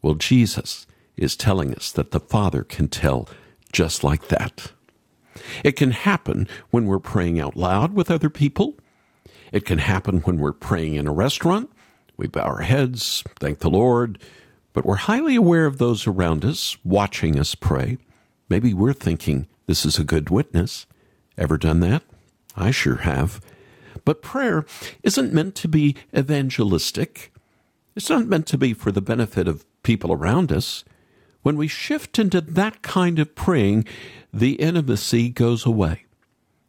Well, 0.00 0.14
Jesus 0.14 0.86
is 1.16 1.36
telling 1.36 1.74
us 1.74 1.92
that 1.92 2.10
the 2.10 2.20
Father 2.20 2.64
can 2.64 2.88
tell 2.88 3.28
just 3.72 4.02
like 4.02 4.28
that. 4.28 4.72
It 5.64 5.72
can 5.72 5.92
happen 5.92 6.48
when 6.70 6.86
we're 6.86 6.98
praying 6.98 7.40
out 7.40 7.56
loud 7.56 7.94
with 7.94 8.10
other 8.10 8.30
people. 8.30 8.76
It 9.52 9.64
can 9.64 9.78
happen 9.78 10.20
when 10.20 10.38
we're 10.38 10.52
praying 10.52 10.94
in 10.94 11.06
a 11.06 11.12
restaurant. 11.12 11.70
We 12.16 12.26
bow 12.26 12.42
our 12.42 12.62
heads, 12.62 13.24
thank 13.40 13.60
the 13.60 13.70
Lord, 13.70 14.18
but 14.72 14.84
we're 14.84 14.96
highly 14.96 15.36
aware 15.36 15.66
of 15.66 15.78
those 15.78 16.06
around 16.06 16.44
us 16.44 16.76
watching 16.84 17.38
us 17.38 17.54
pray. 17.54 17.98
Maybe 18.48 18.74
we're 18.74 18.92
thinking 18.92 19.46
this 19.66 19.84
is 19.84 19.98
a 19.98 20.04
good 20.04 20.30
witness. 20.30 20.86
Ever 21.36 21.58
done 21.58 21.80
that? 21.80 22.02
I 22.56 22.70
sure 22.70 22.96
have. 22.96 23.40
But 24.04 24.22
prayer 24.22 24.64
isn't 25.02 25.32
meant 25.32 25.54
to 25.56 25.68
be 25.68 25.96
evangelistic. 26.16 27.32
It's 27.94 28.10
not 28.10 28.26
meant 28.26 28.46
to 28.48 28.58
be 28.58 28.74
for 28.74 28.92
the 28.92 29.00
benefit 29.00 29.48
of 29.48 29.64
people 29.82 30.12
around 30.12 30.52
us. 30.52 30.84
When 31.42 31.56
we 31.56 31.68
shift 31.68 32.18
into 32.18 32.40
that 32.40 32.82
kind 32.82 33.18
of 33.18 33.34
praying, 33.34 33.86
the 34.32 34.52
intimacy 34.54 35.28
goes 35.28 35.66
away. 35.66 36.04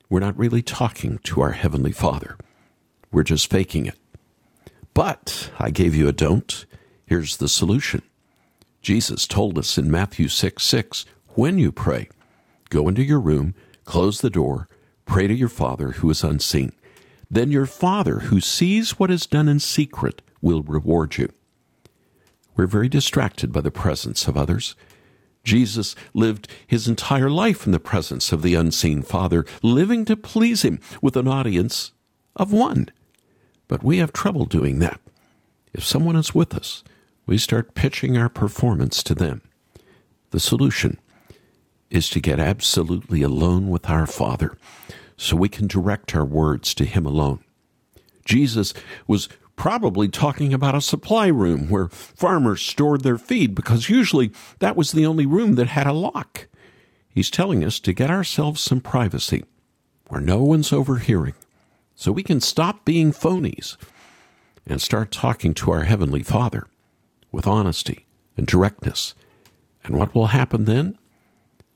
We're 0.10 0.20
not 0.20 0.38
really 0.38 0.62
talking 0.62 1.20
to 1.20 1.42
our 1.42 1.52
Heavenly 1.52 1.92
Father. 1.92 2.38
We're 3.12 3.24
just 3.24 3.50
faking 3.50 3.86
it. 3.86 3.98
But 4.94 5.52
I 5.60 5.72
gave 5.72 5.96
you 5.96 6.08
a 6.08 6.12
don't. 6.12 6.66
Here's 7.06 7.38
the 7.38 7.50
solution. 7.50 8.02
Jesus 8.82 9.28
told 9.28 9.58
us 9.58 9.78
in 9.78 9.90
Matthew 9.90 10.28
6 10.28 10.64
6, 10.64 11.06
when 11.36 11.58
you 11.58 11.72
pray, 11.72 12.10
go 12.70 12.88
into 12.88 13.04
your 13.04 13.20
room, 13.20 13.56
close 13.86 14.22
the 14.22 14.30
door, 14.30 14.68
pray 15.06 15.28
to 15.28 15.34
your 15.34 15.50
Father 15.50 15.92
who 15.94 16.10
is 16.10 16.24
unseen. 16.24 16.74
Then 17.32 17.52
your 17.52 17.66
Father 17.66 18.20
who 18.20 18.40
sees 18.40 19.00
what 19.00 19.10
is 19.10 19.26
done 19.26 19.48
in 19.48 19.60
secret 19.60 20.22
will 20.42 20.62
reward 20.62 21.18
you. 21.18 21.30
We're 22.56 22.68
very 22.68 22.90
distracted 22.90 23.52
by 23.52 23.62
the 23.62 23.72
presence 23.72 24.28
of 24.28 24.38
others. 24.38 24.76
Jesus 25.44 25.96
lived 26.14 26.48
his 26.68 26.88
entire 26.88 27.30
life 27.30 27.66
in 27.66 27.72
the 27.72 27.80
presence 27.80 28.32
of 28.32 28.44
the 28.44 28.54
unseen 28.54 29.02
Father, 29.02 29.46
living 29.62 30.06
to 30.06 30.16
please 30.16 30.62
him 30.62 30.80
with 31.02 31.18
an 31.18 31.28
audience 31.28 31.92
of 32.36 32.54
one. 32.54 32.90
But 33.74 33.84
we 33.84 33.98
have 33.98 34.14
trouble 34.14 34.46
doing 34.46 34.78
that. 34.80 35.02
If 35.74 35.84
someone 35.84 36.16
is 36.16 36.36
with 36.36 36.54
us, 36.54 36.84
we 37.26 37.40
start 37.40 37.74
pitching 37.74 38.16
our 38.16 38.30
performance 38.30 39.02
to 39.02 39.16
them. 39.16 39.42
The 40.30 40.40
solution 40.40 41.00
is 41.90 42.08
to 42.12 42.20
get 42.20 42.40
absolutely 42.40 43.24
alone 43.24 43.70
with 43.70 43.90
our 43.90 44.06
Father 44.06 44.56
so 45.18 45.36
we 45.36 45.50
can 45.50 45.66
direct 45.66 46.16
our 46.16 46.24
words 46.24 46.76
to 46.76 46.86
Him 46.86 47.08
alone. 47.08 47.44
Jesus 48.26 48.76
was 49.08 49.28
probably 49.56 50.08
talking 50.08 50.54
about 50.54 50.76
a 50.76 50.80
supply 50.80 51.26
room 51.26 51.68
where 51.68 51.90
farmers 51.90 52.62
stored 52.62 53.02
their 53.02 53.18
feed 53.18 53.56
because 53.56 53.90
usually 53.90 54.32
that 54.60 54.76
was 54.76 54.92
the 54.92 55.08
only 55.08 55.26
room 55.26 55.56
that 55.56 55.70
had 55.70 55.88
a 55.88 55.94
lock. 55.94 56.48
He's 57.10 57.32
telling 57.32 57.64
us 57.64 57.80
to 57.80 57.92
get 57.92 58.12
ourselves 58.12 58.62
some 58.62 58.82
privacy 58.82 59.44
where 60.10 60.22
no 60.22 60.44
one's 60.44 60.72
overhearing 60.72 61.34
so 61.96 62.12
we 62.12 62.24
can 62.24 62.42
stop 62.42 62.86
being 62.86 63.12
phonies 63.12 63.78
and 64.66 64.82
start 64.82 65.12
talking 65.12 65.54
to 65.54 65.72
our 65.72 65.84
Heavenly 65.84 66.24
Father 66.24 66.68
with 67.32 67.48
honesty 67.48 68.06
and 68.38 68.48
directness. 68.48 69.14
And 69.84 69.98
what 69.98 70.16
will 70.16 70.28
happen 70.28 70.66
then? 70.66 70.98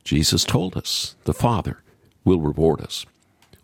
Jesus 0.04 0.44
told 0.44 0.78
us 0.78 1.16
the 1.26 1.34
Father 1.34 1.84
will 2.24 2.40
reward 2.40 2.82
us. 2.82 3.06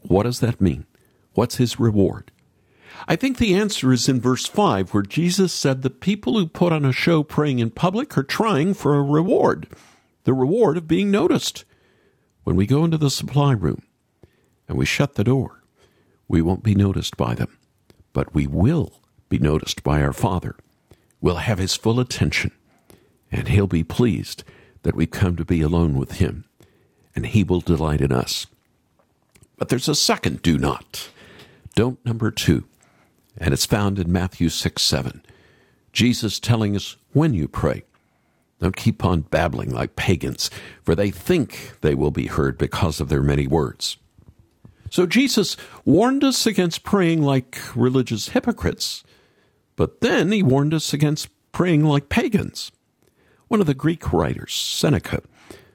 What 0.01 0.23
does 0.23 0.41
that 0.41 0.59
mean? 0.59 0.85
What's 1.33 1.55
his 1.55 1.79
reward? 1.79 2.31
I 3.07 3.15
think 3.15 3.37
the 3.37 3.55
answer 3.55 3.91
is 3.91 4.07
in 4.07 4.21
verse 4.21 4.45
5, 4.45 4.93
where 4.93 5.03
Jesus 5.03 5.51
said 5.51 5.81
the 5.81 5.89
people 5.89 6.37
who 6.37 6.47
put 6.47 6.71
on 6.71 6.85
a 6.85 6.91
show 6.91 7.23
praying 7.23 7.59
in 7.59 7.71
public 7.71 8.17
are 8.17 8.23
trying 8.23 8.73
for 8.73 8.95
a 8.95 9.01
reward, 9.01 9.67
the 10.25 10.33
reward 10.33 10.77
of 10.77 10.87
being 10.87 11.09
noticed. 11.09 11.65
When 12.43 12.55
we 12.55 12.65
go 12.65 12.83
into 12.83 12.97
the 12.97 13.09
supply 13.09 13.53
room 13.53 13.83
and 14.67 14.77
we 14.77 14.85
shut 14.85 15.15
the 15.15 15.23
door, 15.23 15.62
we 16.27 16.41
won't 16.41 16.63
be 16.63 16.75
noticed 16.75 17.17
by 17.17 17.35
them, 17.35 17.57
but 18.13 18.33
we 18.33 18.47
will 18.47 19.01
be 19.29 19.39
noticed 19.39 19.83
by 19.83 20.01
our 20.01 20.13
Father. 20.13 20.55
We'll 21.21 21.37
have 21.37 21.59
His 21.59 21.75
full 21.75 21.99
attention, 21.99 22.51
and 23.31 23.47
He'll 23.47 23.67
be 23.67 23.83
pleased 23.83 24.43
that 24.83 24.95
we 24.95 25.05
come 25.05 25.35
to 25.35 25.45
be 25.45 25.61
alone 25.61 25.95
with 25.97 26.13
Him, 26.13 26.45
and 27.15 27.25
He 27.25 27.43
will 27.43 27.61
delight 27.61 28.01
in 28.01 28.11
us. 28.11 28.47
But 29.57 29.69
there's 29.69 29.89
a 29.89 29.95
second 29.95 30.41
do 30.41 30.57
not. 30.57 31.09
Don't 31.75 32.03
number 32.05 32.31
two 32.31 32.65
and 33.37 33.53
it's 33.53 33.65
found 33.65 33.99
in 33.99 34.11
Matthew 34.11 34.49
6 34.49 34.81
7. 34.81 35.23
Jesus 35.91 36.39
telling 36.39 36.75
us 36.75 36.95
when 37.13 37.33
you 37.33 37.47
pray. 37.47 37.83
Don't 38.59 38.75
keep 38.75 39.03
on 39.03 39.21
babbling 39.21 39.71
like 39.71 39.95
pagans, 39.95 40.49
for 40.83 40.95
they 40.95 41.11
think 41.11 41.73
they 41.81 41.95
will 41.95 42.11
be 42.11 42.27
heard 42.27 42.57
because 42.57 43.01
of 43.01 43.09
their 43.09 43.21
many 43.21 43.45
words. 43.45 43.97
So 44.93 45.07
Jesus 45.07 45.57
warned 45.85 46.23
us 46.23 46.45
against 46.45 46.83
praying 46.83 47.23
like 47.23 47.57
religious 47.73 48.29
hypocrites, 48.29 49.03
but 49.75 50.01
then 50.01 50.31
he 50.31 50.43
warned 50.43 50.71
us 50.71 50.93
against 50.93 51.29
praying 51.51 51.83
like 51.83 52.09
pagans. 52.09 52.71
One 53.47 53.59
of 53.59 53.65
the 53.65 53.73
Greek 53.73 54.13
writers, 54.13 54.53
Seneca, 54.53 55.23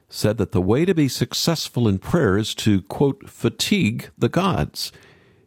said 0.07 0.37
that 0.37 0.53
the 0.53 0.61
way 0.61 0.85
to 0.85 0.95
be 0.95 1.09
successful 1.09 1.85
in 1.85 1.99
prayer 1.99 2.37
is 2.37 2.55
to, 2.55 2.81
quote, 2.83 3.29
fatigue 3.29 4.09
the 4.17 4.29
gods. 4.29 4.93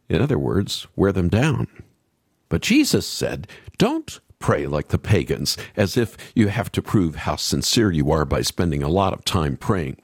In 0.06 0.20
other 0.20 0.38
words, 0.38 0.86
wear 0.94 1.10
them 1.10 1.30
down. 1.30 1.66
But 2.50 2.60
Jesus 2.60 3.06
said, 3.06 3.48
Don't 3.78 4.20
pray 4.38 4.66
like 4.66 4.88
the 4.88 4.98
pagans, 4.98 5.56
as 5.78 5.96
if 5.96 6.18
you 6.34 6.48
have 6.48 6.70
to 6.72 6.82
prove 6.82 7.14
how 7.14 7.36
sincere 7.36 7.90
you 7.90 8.10
are 8.10 8.26
by 8.26 8.42
spending 8.42 8.82
a 8.82 8.90
lot 8.90 9.14
of 9.14 9.24
time 9.24 9.56
praying, 9.56 9.96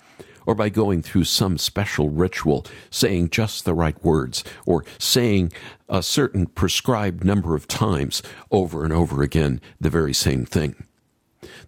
or 0.48 0.54
by 0.54 0.70
going 0.70 1.02
through 1.02 1.24
some 1.24 1.58
special 1.58 2.08
ritual, 2.08 2.64
saying 2.88 3.28
just 3.28 3.66
the 3.66 3.74
right 3.74 4.02
words, 4.02 4.42
or 4.64 4.82
saying 4.96 5.52
a 5.90 6.02
certain 6.02 6.46
prescribed 6.46 7.22
number 7.22 7.54
of 7.54 7.68
times 7.68 8.22
over 8.50 8.82
and 8.82 8.90
over 8.90 9.22
again 9.22 9.60
the 9.78 9.90
very 9.90 10.14
same 10.14 10.46
thing. 10.46 10.74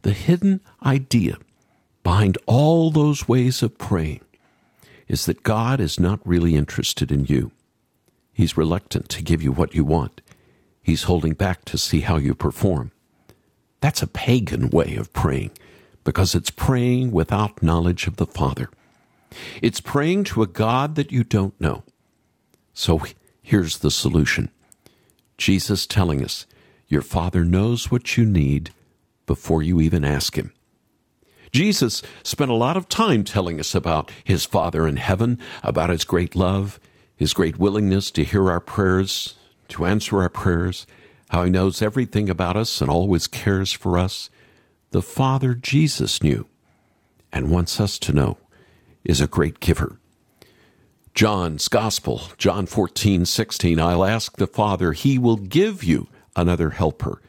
The 0.01 0.15
hidden 0.15 0.63
idea 0.83 1.37
behind 2.03 2.39
all 2.47 2.91
those 2.91 3.29
ways 3.29 3.63
of 3.63 3.77
praying 3.77 4.23
is 5.09 5.27
that 5.27 5.43
God 5.43 5.79
is 5.79 6.01
not 6.01 6.27
really 6.27 6.55
interested 6.55 7.13
in 7.13 7.27
you. 7.27 7.53
He's 8.33 8.57
reluctant 8.57 9.11
to 9.11 9.23
give 9.23 9.43
you 9.43 9.53
what 9.53 9.75
you 9.75 9.85
want. 9.85 10.23
He's 10.83 11.03
holding 11.03 11.35
back 11.35 11.67
to 11.67 11.77
see 11.77 12.01
how 12.01 12.17
you 12.17 12.35
perform. 12.35 12.93
That's 13.83 14.01
a 14.01 14.07
pagan 14.07 14.71
way 14.71 14.97
of 14.97 15.13
praying 15.13 15.51
because 16.11 16.35
it's 16.35 16.51
praying 16.51 17.13
without 17.13 17.63
knowledge 17.63 18.09
of 18.09 18.17
the 18.17 18.27
Father. 18.27 18.69
It's 19.63 19.81
praying 19.81 20.25
to 20.25 20.43
a 20.43 20.49
God 20.49 20.97
that 20.97 21.13
you 21.13 21.23
don't 21.23 21.55
know. 21.61 21.85
So 22.75 23.01
here's 23.45 23.79
the 23.79 23.93
solution 23.93 24.51
Jesus 25.39 25.87
telling 25.87 26.25
us, 26.25 26.49
Your 26.89 27.01
Father 27.01 27.45
knows 27.45 27.93
what 27.93 28.17
you 28.17 28.27
need 28.27 28.71
before 29.25 29.63
you 29.63 29.81
even 29.81 30.05
ask 30.05 30.35
Him. 30.35 30.53
Jesus 31.53 32.03
spent 32.25 32.51
a 32.51 32.55
lot 32.55 32.77
of 32.77 32.89
time 32.89 33.23
telling 33.23 33.61
us 33.61 33.73
about 33.73 34.11
His 34.25 34.45
Father 34.45 34.89
in 34.89 34.97
heaven, 34.97 35.39
about 35.63 35.91
His 35.91 36.03
great 36.03 36.35
love, 36.35 36.81
His 37.15 37.33
great 37.33 37.57
willingness 37.57 38.11
to 38.11 38.25
hear 38.25 38.51
our 38.51 38.59
prayers 38.59 39.37
to 39.69 39.87
answer 39.87 40.21
our 40.21 40.29
prayers, 40.29 40.89
how 41.29 41.45
He 41.45 41.53
knows 41.53 41.81
everything 41.81 42.29
about 42.29 42.57
us 42.57 42.81
and 42.81 42.91
always 42.91 43.29
cares 43.29 43.71
for 43.71 43.97
us, 43.97 44.29
the 44.91 45.03
Father 45.03 45.55
Jesus 45.55 46.23
knew 46.23 46.47
and 47.33 47.51
wants 47.51 47.81
us 47.81 47.99
to 48.01 48.13
know 48.13 48.39
is 49.05 49.21
a 49.21 49.27
great 49.27 49.61
giver. 49.61 49.99
John's 51.15 51.69
Gospel, 51.69 52.23
John 52.39 52.67
14, 52.67 53.25
16, 53.25 53.81
I'll 53.81 54.05
ask 54.05 54.37
the 54.37 54.47
Father, 54.47 54.93
He 54.93 55.19
will 55.19 55.37
give 55.37 55.83
you 55.83 56.09
another 56.37 56.71
helper, 56.71 57.21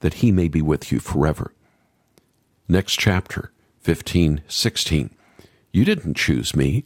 that 0.00 0.14
He 0.14 0.32
may 0.32 0.48
be 0.48 0.62
with 0.62 0.90
you 0.92 1.00
forever. 1.00 1.52
Next 2.68 2.98
chapter, 2.98 3.52
15, 3.80 4.42
16, 4.48 5.10
You 5.72 5.84
didn't 5.84 6.16
choose 6.16 6.56
me 6.56 6.84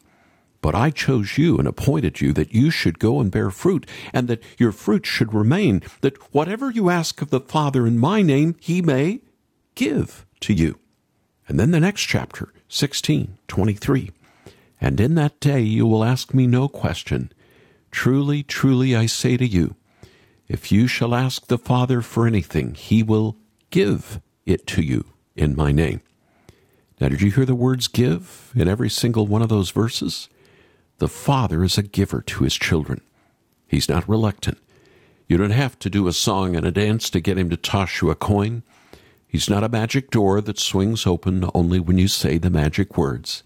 but 0.63 0.75
I 0.75 0.91
chose 0.91 1.39
you 1.39 1.57
and 1.57 1.67
appointed 1.67 2.21
you 2.21 2.33
that 2.35 2.53
you 2.53 2.71
should 2.71 2.99
go 2.99 3.21
and 3.21 3.31
bear 3.31 3.51
fruit, 3.51 3.87
and 4.13 4.29
that 4.29 4.43
your 4.59 4.73
fruit 4.73 5.07
should 5.07 5.33
remain, 5.33 5.83
that 6.03 6.35
whatever 6.35 6.71
you 6.71 6.91
ask 6.91 7.23
of 7.23 7.31
the 7.31 7.41
Father 7.41 7.87
in 7.87 7.99
my 7.99 8.23
name, 8.23 8.57
he 8.61 8.83
may 8.83 9.21
give 9.81 10.27
to 10.41 10.53
you. 10.53 10.79
And 11.49 11.59
then 11.59 11.71
the 11.71 11.81
next 11.81 12.03
chapter, 12.03 12.53
16, 12.69 13.39
23. 13.49 14.11
And 14.79 15.01
in 15.01 15.15
that 15.15 15.41
day 15.41 15.63
you 15.63 15.87
will 15.87 16.05
ask 16.05 16.35
me 16.35 16.47
no 16.47 16.69
question. 16.69 17.33
Truly, 17.91 18.43
truly, 18.43 18.95
I 18.95 19.07
say 19.07 19.39
to 19.39 19.47
you, 19.47 19.77
if 20.49 20.71
you 20.71 20.87
shall 20.87 21.15
ask 21.15 21.47
the 21.47 21.57
Father 21.57 22.03
for 22.03 22.27
anything, 22.27 22.75
he 22.75 23.03
will 23.03 23.37
give 23.71 24.21
it 24.45 24.67
to 24.67 24.83
you 24.83 25.07
in 25.35 25.57
my 25.57 25.73
name. 25.73 26.03
Now, 27.01 27.09
did 27.09 27.23
you 27.23 27.31
hear 27.31 27.47
the 27.47 27.55
words 27.55 27.89
give 27.89 28.53
in 28.55 28.69
every 28.69 28.91
single 28.91 29.27
one 29.27 29.41
of 29.41 29.49
those 29.49 29.71
verses? 29.71 30.29
The 30.99 31.09
Father 31.09 31.65
is 31.65 31.79
a 31.79 31.83
giver 31.83 32.21
to 32.21 32.45
his 32.45 32.57
children. 32.57 33.01
He's 33.67 33.89
not 33.89 34.07
reluctant. 34.07 34.59
You 35.27 35.39
don't 35.39 35.51
have 35.51 35.79
to 35.79 35.89
do 35.89 36.07
a 36.07 36.13
song 36.13 36.55
and 36.55 36.67
a 36.67 36.71
dance 36.71 37.09
to 37.11 37.21
get 37.21 37.39
him 37.39 37.49
to 37.49 37.57
toss 37.57 38.03
you 38.03 38.11
a 38.11 38.15
coin. 38.15 38.63
He's 39.31 39.49
not 39.49 39.65
a 39.65 39.69
magic 39.69 40.11
door 40.11 40.41
that 40.41 40.59
swings 40.59 41.07
open 41.07 41.49
only 41.55 41.79
when 41.79 41.99
you 41.99 42.09
say 42.09 42.37
the 42.37 42.51
magic 42.51 42.97
words. 42.97 43.43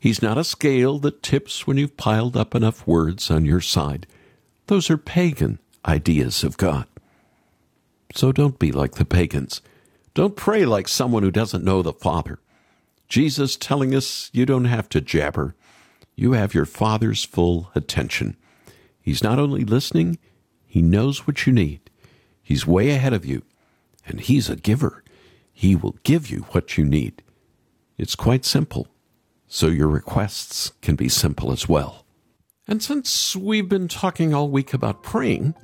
He's 0.00 0.22
not 0.22 0.38
a 0.38 0.44
scale 0.44 0.98
that 1.00 1.22
tips 1.22 1.66
when 1.66 1.76
you've 1.76 1.96
piled 1.96 2.36
up 2.36 2.54
enough 2.54 2.86
words 2.86 3.30
on 3.30 3.44
your 3.44 3.60
side. 3.60 4.06
Those 4.66 4.88
are 4.90 4.96
pagan 4.96 5.58
ideas 5.84 6.44
of 6.44 6.56
God. 6.56 6.86
So 8.14 8.32
don't 8.32 8.58
be 8.58 8.72
like 8.72 8.94
the 8.94 9.04
pagans. 9.04 9.60
Don't 10.14 10.36
pray 10.36 10.64
like 10.64 10.88
someone 10.88 11.22
who 11.22 11.30
doesn't 11.30 11.64
know 11.64 11.82
the 11.82 11.92
Father. 11.92 12.38
Jesus 13.08 13.56
telling 13.56 13.94
us 13.94 14.30
you 14.32 14.46
don't 14.46 14.64
have 14.64 14.88
to 14.90 15.00
jabber 15.00 15.54
you 16.18 16.32
have 16.32 16.52
your 16.52 16.66
Father's 16.66 17.22
full 17.24 17.70
attention. 17.76 18.36
He's 19.00 19.22
not 19.22 19.38
only 19.38 19.64
listening, 19.64 20.18
He 20.66 20.82
knows 20.82 21.28
what 21.28 21.46
you 21.46 21.52
need. 21.52 21.78
He's 22.42 22.66
way 22.66 22.90
ahead 22.90 23.12
of 23.12 23.24
you, 23.24 23.42
and 24.04 24.18
He's 24.18 24.50
a 24.50 24.56
giver. 24.56 25.04
He 25.58 25.74
will 25.74 25.96
give 26.04 26.30
you 26.30 26.46
what 26.52 26.78
you 26.78 26.84
need. 26.84 27.20
It's 27.96 28.14
quite 28.14 28.44
simple, 28.44 28.86
so 29.48 29.66
your 29.66 29.88
requests 29.88 30.70
can 30.82 30.94
be 30.94 31.08
simple 31.08 31.50
as 31.50 31.68
well. 31.68 32.06
And 32.68 32.80
since 32.80 33.34
we've 33.34 33.68
been 33.68 33.88
talking 33.88 34.32
all 34.32 34.48
week 34.50 34.72
about 34.72 35.02
praying, 35.02 35.56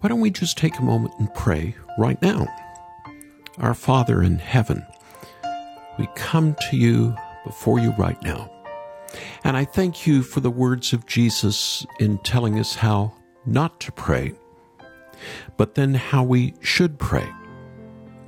why 0.00 0.10
don't 0.10 0.20
we 0.20 0.28
just 0.28 0.58
take 0.58 0.78
a 0.78 0.82
moment 0.82 1.14
and 1.18 1.32
pray 1.32 1.74
right 1.96 2.20
now? 2.20 2.46
Our 3.56 3.72
Father 3.72 4.22
in 4.22 4.36
heaven, 4.36 4.84
we 5.98 6.06
come 6.16 6.54
to 6.68 6.76
you 6.76 7.16
before 7.46 7.78
you 7.78 7.92
right 7.92 8.22
now. 8.22 8.50
And 9.42 9.56
I 9.56 9.64
thank 9.64 10.06
you 10.06 10.22
for 10.22 10.40
the 10.40 10.50
words 10.50 10.92
of 10.92 11.06
Jesus 11.06 11.86
in 11.98 12.18
telling 12.18 12.58
us 12.58 12.74
how 12.74 13.14
not 13.46 13.80
to 13.80 13.92
pray, 13.92 14.34
but 15.56 15.76
then 15.76 15.94
how 15.94 16.24
we 16.24 16.52
should 16.60 16.98
pray 16.98 17.26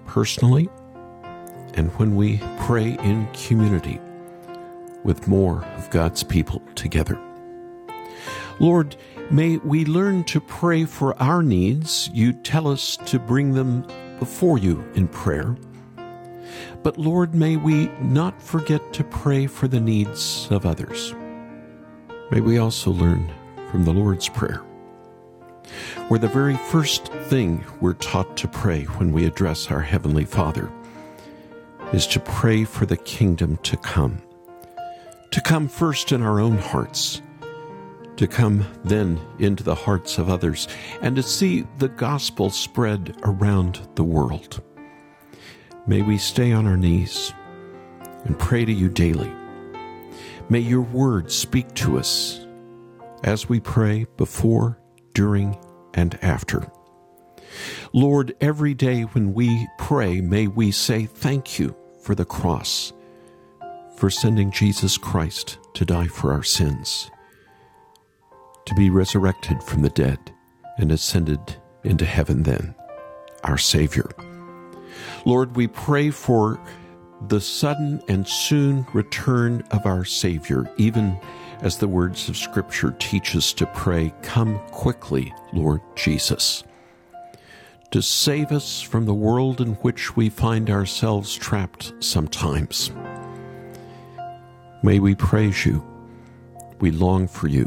personally 0.07 0.71
and 1.77 1.91
when 1.99 2.17
we 2.17 2.41
pray 2.59 2.97
in 3.03 3.29
community 3.33 4.01
with 5.05 5.29
more 5.29 5.65
of 5.77 5.89
God's 5.91 6.25
people 6.25 6.61
together. 6.75 7.21
Lord, 8.59 8.97
may 9.31 9.59
we 9.59 9.85
learn 9.85 10.25
to 10.25 10.41
pray 10.41 10.85
for 10.85 11.21
our 11.23 11.43
needs. 11.43 12.11
You 12.13 12.33
tell 12.33 12.67
us 12.67 12.97
to 13.07 13.19
bring 13.19 13.53
them 13.53 13.87
before 14.19 14.59
you 14.59 14.85
in 14.95 15.09
prayer. 15.09 15.57
But 16.83 16.99
Lord, 16.99 17.35
may 17.35 17.57
we 17.57 17.89
not 18.01 18.41
forget 18.41 18.93
to 18.95 19.05
pray 19.05 19.47
for 19.47 19.69
the 19.69 19.81
needs 19.81 20.49
of 20.51 20.65
others. 20.65 21.15
May 22.31 22.41
we 22.41 22.59
also 22.59 22.91
learn 22.91 23.31
from 23.71 23.85
the 23.85 23.93
Lord's 23.93 24.29
Prayer, 24.29 24.63
where 26.09 26.19
the 26.19 26.29
very 26.29 26.57
first 26.57 27.09
thing 27.29 27.65
we're 27.81 27.95
taught 27.95 28.37
to 28.39 28.49
pray 28.49 28.85
when 28.85 29.13
we 29.13 29.27
address 29.27 29.71
our 29.71 29.81
Heavenly 29.81 30.25
Father 30.25 30.71
is 31.93 32.07
to 32.09 32.21
pray 32.21 32.65
for 32.65 32.87
the 32.87 32.97
kingdom 32.97 33.57
to 33.59 33.77
come, 33.77 34.21
to 35.31 35.41
come 35.41 35.69
first 35.69 36.13
in 36.13 36.23
our 36.23 36.41
own 36.41 36.59
hearts, 36.59 37.23
to 38.17 38.27
come 38.27 38.65
then 38.85 39.21
into 39.39 39.63
the 39.63 39.75
hearts 39.75 40.19
of 40.19 40.29
others, 40.29 40.69
and 41.03 41.17
to 41.17 41.23
see 41.23 41.67
the 41.79 41.89
gospel 41.89 42.51
spread 42.51 43.17
around 43.23 43.89
the 43.95 44.05
world. 44.05 44.63
May 45.87 46.03
we 46.03 46.19
stay 46.19 46.53
on 46.53 46.67
our 46.67 46.77
knees 46.77 47.33
and 48.25 48.39
pray 48.39 48.65
to 48.65 48.73
you 48.73 48.89
daily. 48.89 49.33
May 50.49 50.61
your 50.61 50.81
word 50.81 51.31
speak 51.31 51.73
to 51.75 51.99
us 51.99 52.47
as 53.23 53.49
we 53.49 53.61
pray 53.61 54.07
before, 54.17 54.79
during, 55.13 55.57
and 55.95 56.19
after. 56.23 56.71
Lord, 57.93 58.35
every 58.41 58.75
day 58.75 59.03
when 59.03 59.35
we 59.35 59.67
pray, 59.79 60.21
may 60.21 60.47
we 60.47 60.71
say 60.71 61.07
thank 61.07 61.59
you 61.59 61.75
for 62.03 62.15
the 62.15 62.25
cross, 62.25 62.93
for 63.97 64.11
sending 64.11 64.51
Jesus 64.51 64.99
Christ 64.99 65.59
to 65.75 65.85
die 65.85 66.07
for 66.07 66.33
our 66.33 66.43
sins, 66.43 67.11
to 68.67 68.75
be 68.75 68.91
resurrected 68.91 69.63
from 69.63 69.83
the 69.83 69.91
dead 69.91 70.19
and 70.79 70.93
ascended 70.93 71.57
into 71.85 72.05
heaven 72.05 72.43
then, 72.43 72.75
our 73.45 73.59
Savior. 73.59 74.11
Lord, 75.25 75.57
we 75.57 75.67
pray 75.67 76.11
for 76.11 76.61
the 77.29 77.41
sudden 77.41 78.03
and 78.09 78.27
soon 78.29 78.87
return 78.93 79.63
of 79.71 79.87
our 79.87 80.05
Savior, 80.05 80.71
even 80.77 81.19
as 81.61 81.79
the 81.79 81.89
words 81.89 82.29
of 82.29 82.37
Scripture 82.37 82.95
teach 82.99 83.35
us 83.35 83.53
to 83.55 83.67
pray, 83.67 84.13
Come 84.23 84.59
quickly, 84.71 85.33
Lord 85.53 85.81
Jesus, 85.95 86.63
to 87.97 88.03
save 88.03 88.53
us 88.53 88.83
from 88.83 89.07
the 89.07 89.15
world 89.15 89.59
in 89.59 89.73
which 89.77 90.15
we 90.17 90.29
find 90.29 90.69
ourselves 90.69 91.35
trapped 91.35 91.95
sometimes. 91.99 92.91
May 94.83 94.99
we 94.99 95.15
praise 95.15 95.65
you. 95.65 95.83
We 96.79 96.91
long 96.91 97.27
for 97.27 97.49
you. 97.49 97.67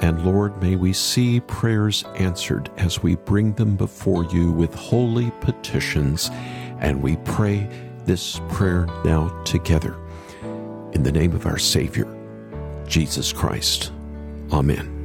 And 0.00 0.24
Lord, 0.24 0.62
may 0.62 0.76
we 0.76 0.94
see 0.94 1.40
prayers 1.40 2.02
answered 2.14 2.70
as 2.78 3.02
we 3.02 3.16
bring 3.16 3.52
them 3.52 3.76
before 3.76 4.24
you 4.24 4.50
with 4.50 4.74
holy 4.74 5.30
petitions 5.42 6.30
and 6.80 7.02
we 7.02 7.18
pray 7.18 7.68
this 8.06 8.40
prayer 8.48 8.86
now 9.04 9.28
together. 9.42 9.94
In 10.94 11.02
the 11.02 11.12
name 11.12 11.34
of 11.34 11.44
our 11.44 11.58
Savior, 11.58 12.08
Jesus 12.86 13.34
Christ. 13.34 13.92
Amen. 14.50 15.01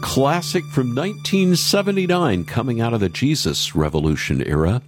Classic 0.00 0.64
from 0.64 0.94
1979 0.94 2.44
coming 2.44 2.80
out 2.80 2.92
of 2.92 3.00
the 3.00 3.08
Jesus 3.08 3.74
Revolution 3.74 4.42
era, 4.42 4.82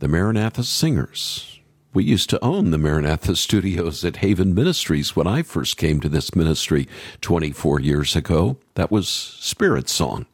the 0.00 0.08
Maranatha 0.08 0.64
Singers. 0.64 1.60
We 1.94 2.04
used 2.04 2.30
to 2.30 2.44
own 2.44 2.70
the 2.70 2.78
Maranatha 2.78 3.36
studios 3.36 4.04
at 4.04 4.16
Haven 4.16 4.54
Ministries 4.54 5.14
when 5.14 5.26
I 5.26 5.42
first 5.42 5.76
came 5.76 6.00
to 6.00 6.08
this 6.08 6.34
ministry 6.34 6.88
24 7.20 7.80
years 7.80 8.16
ago. 8.16 8.56
That 8.74 8.90
was 8.90 9.08
Spirit 9.08 9.88
Song. 9.88 10.26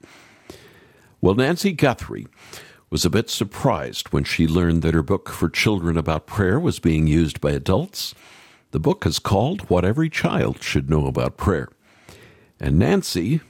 Well, 1.21 1.35
Nancy 1.35 1.73
Guthrie 1.73 2.27
was 2.91 3.05
a 3.05 3.11
bit 3.11 3.31
surprised 3.31 4.13
when 4.13 4.25
she 4.25 4.47
learned 4.47 4.83
that 4.83 4.95
her 4.95 5.03
book 5.03 5.29
for 5.29 5.49
children 5.49 5.97
about 5.97 6.27
prayer 6.27 6.59
was 6.59 6.79
being 6.79 7.07
used 7.07 7.41
by 7.41 7.53
adults. 7.53 8.15
The 8.71 8.81
book 8.81 9.07
is 9.07 9.19
called 9.19 9.69
What 9.71 9.85
Every 9.85 10.09
Child 10.09 10.63
Should 10.63 10.89
Know 10.91 11.07
About 11.07 11.37
Prayer. 11.37 11.69
And 12.59 12.79
Nancy 12.79 13.41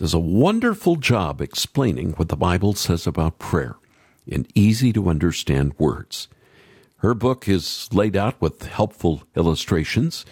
does 0.00 0.14
a 0.14 0.18
wonderful 0.18 0.96
job 0.96 1.42
explaining 1.42 2.12
what 2.12 2.30
the 2.30 2.36
Bible 2.36 2.72
says 2.72 3.06
about 3.06 3.38
prayer 3.38 3.76
in 4.26 4.46
easy 4.54 4.94
to 4.94 5.10
understand 5.10 5.74
words. 5.76 6.26
Her 7.00 7.12
book 7.12 7.46
is 7.46 7.86
laid 7.92 8.16
out 8.16 8.40
with 8.40 8.62
helpful 8.62 9.24
illustrations. 9.36 10.24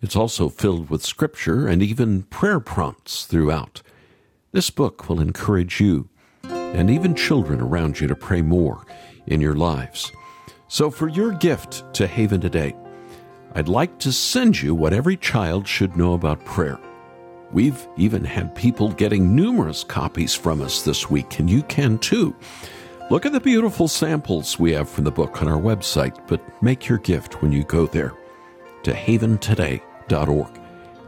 It's 0.00 0.16
also 0.16 0.48
filled 0.48 0.88
with 0.88 1.04
scripture 1.04 1.68
and 1.68 1.82
even 1.82 2.22
prayer 2.22 2.60
prompts 2.60 3.26
throughout. 3.26 3.82
This 4.52 4.70
book 4.70 5.06
will 5.06 5.20
encourage 5.20 5.82
you 5.82 6.08
and 6.44 6.88
even 6.88 7.14
children 7.14 7.60
around 7.60 8.00
you 8.00 8.06
to 8.06 8.16
pray 8.16 8.40
more 8.40 8.86
in 9.26 9.38
your 9.38 9.54
lives. 9.54 10.12
So, 10.68 10.90
for 10.90 11.08
your 11.08 11.32
gift 11.32 11.84
to 11.96 12.06
Haven 12.06 12.40
today, 12.40 12.74
I'd 13.54 13.68
like 13.68 13.98
to 13.98 14.12
send 14.12 14.62
you 14.62 14.74
what 14.74 14.94
every 14.94 15.18
child 15.18 15.68
should 15.68 15.94
know 15.94 16.14
about 16.14 16.42
prayer 16.46 16.80
We've 17.54 17.86
even 17.96 18.24
had 18.24 18.52
people 18.56 18.90
getting 18.90 19.36
numerous 19.36 19.84
copies 19.84 20.34
from 20.34 20.60
us 20.60 20.82
this 20.82 21.08
week, 21.08 21.38
and 21.38 21.48
you 21.48 21.62
can 21.62 21.98
too. 21.98 22.34
Look 23.10 23.24
at 23.26 23.32
the 23.32 23.38
beautiful 23.38 23.86
samples 23.86 24.58
we 24.58 24.72
have 24.72 24.88
from 24.88 25.04
the 25.04 25.12
book 25.12 25.40
on 25.40 25.46
our 25.46 25.60
website, 25.60 26.18
but 26.26 26.40
make 26.60 26.88
your 26.88 26.98
gift 26.98 27.40
when 27.42 27.52
you 27.52 27.62
go 27.62 27.86
there 27.86 28.12
to 28.82 28.92
haventoday.org. 28.92 30.60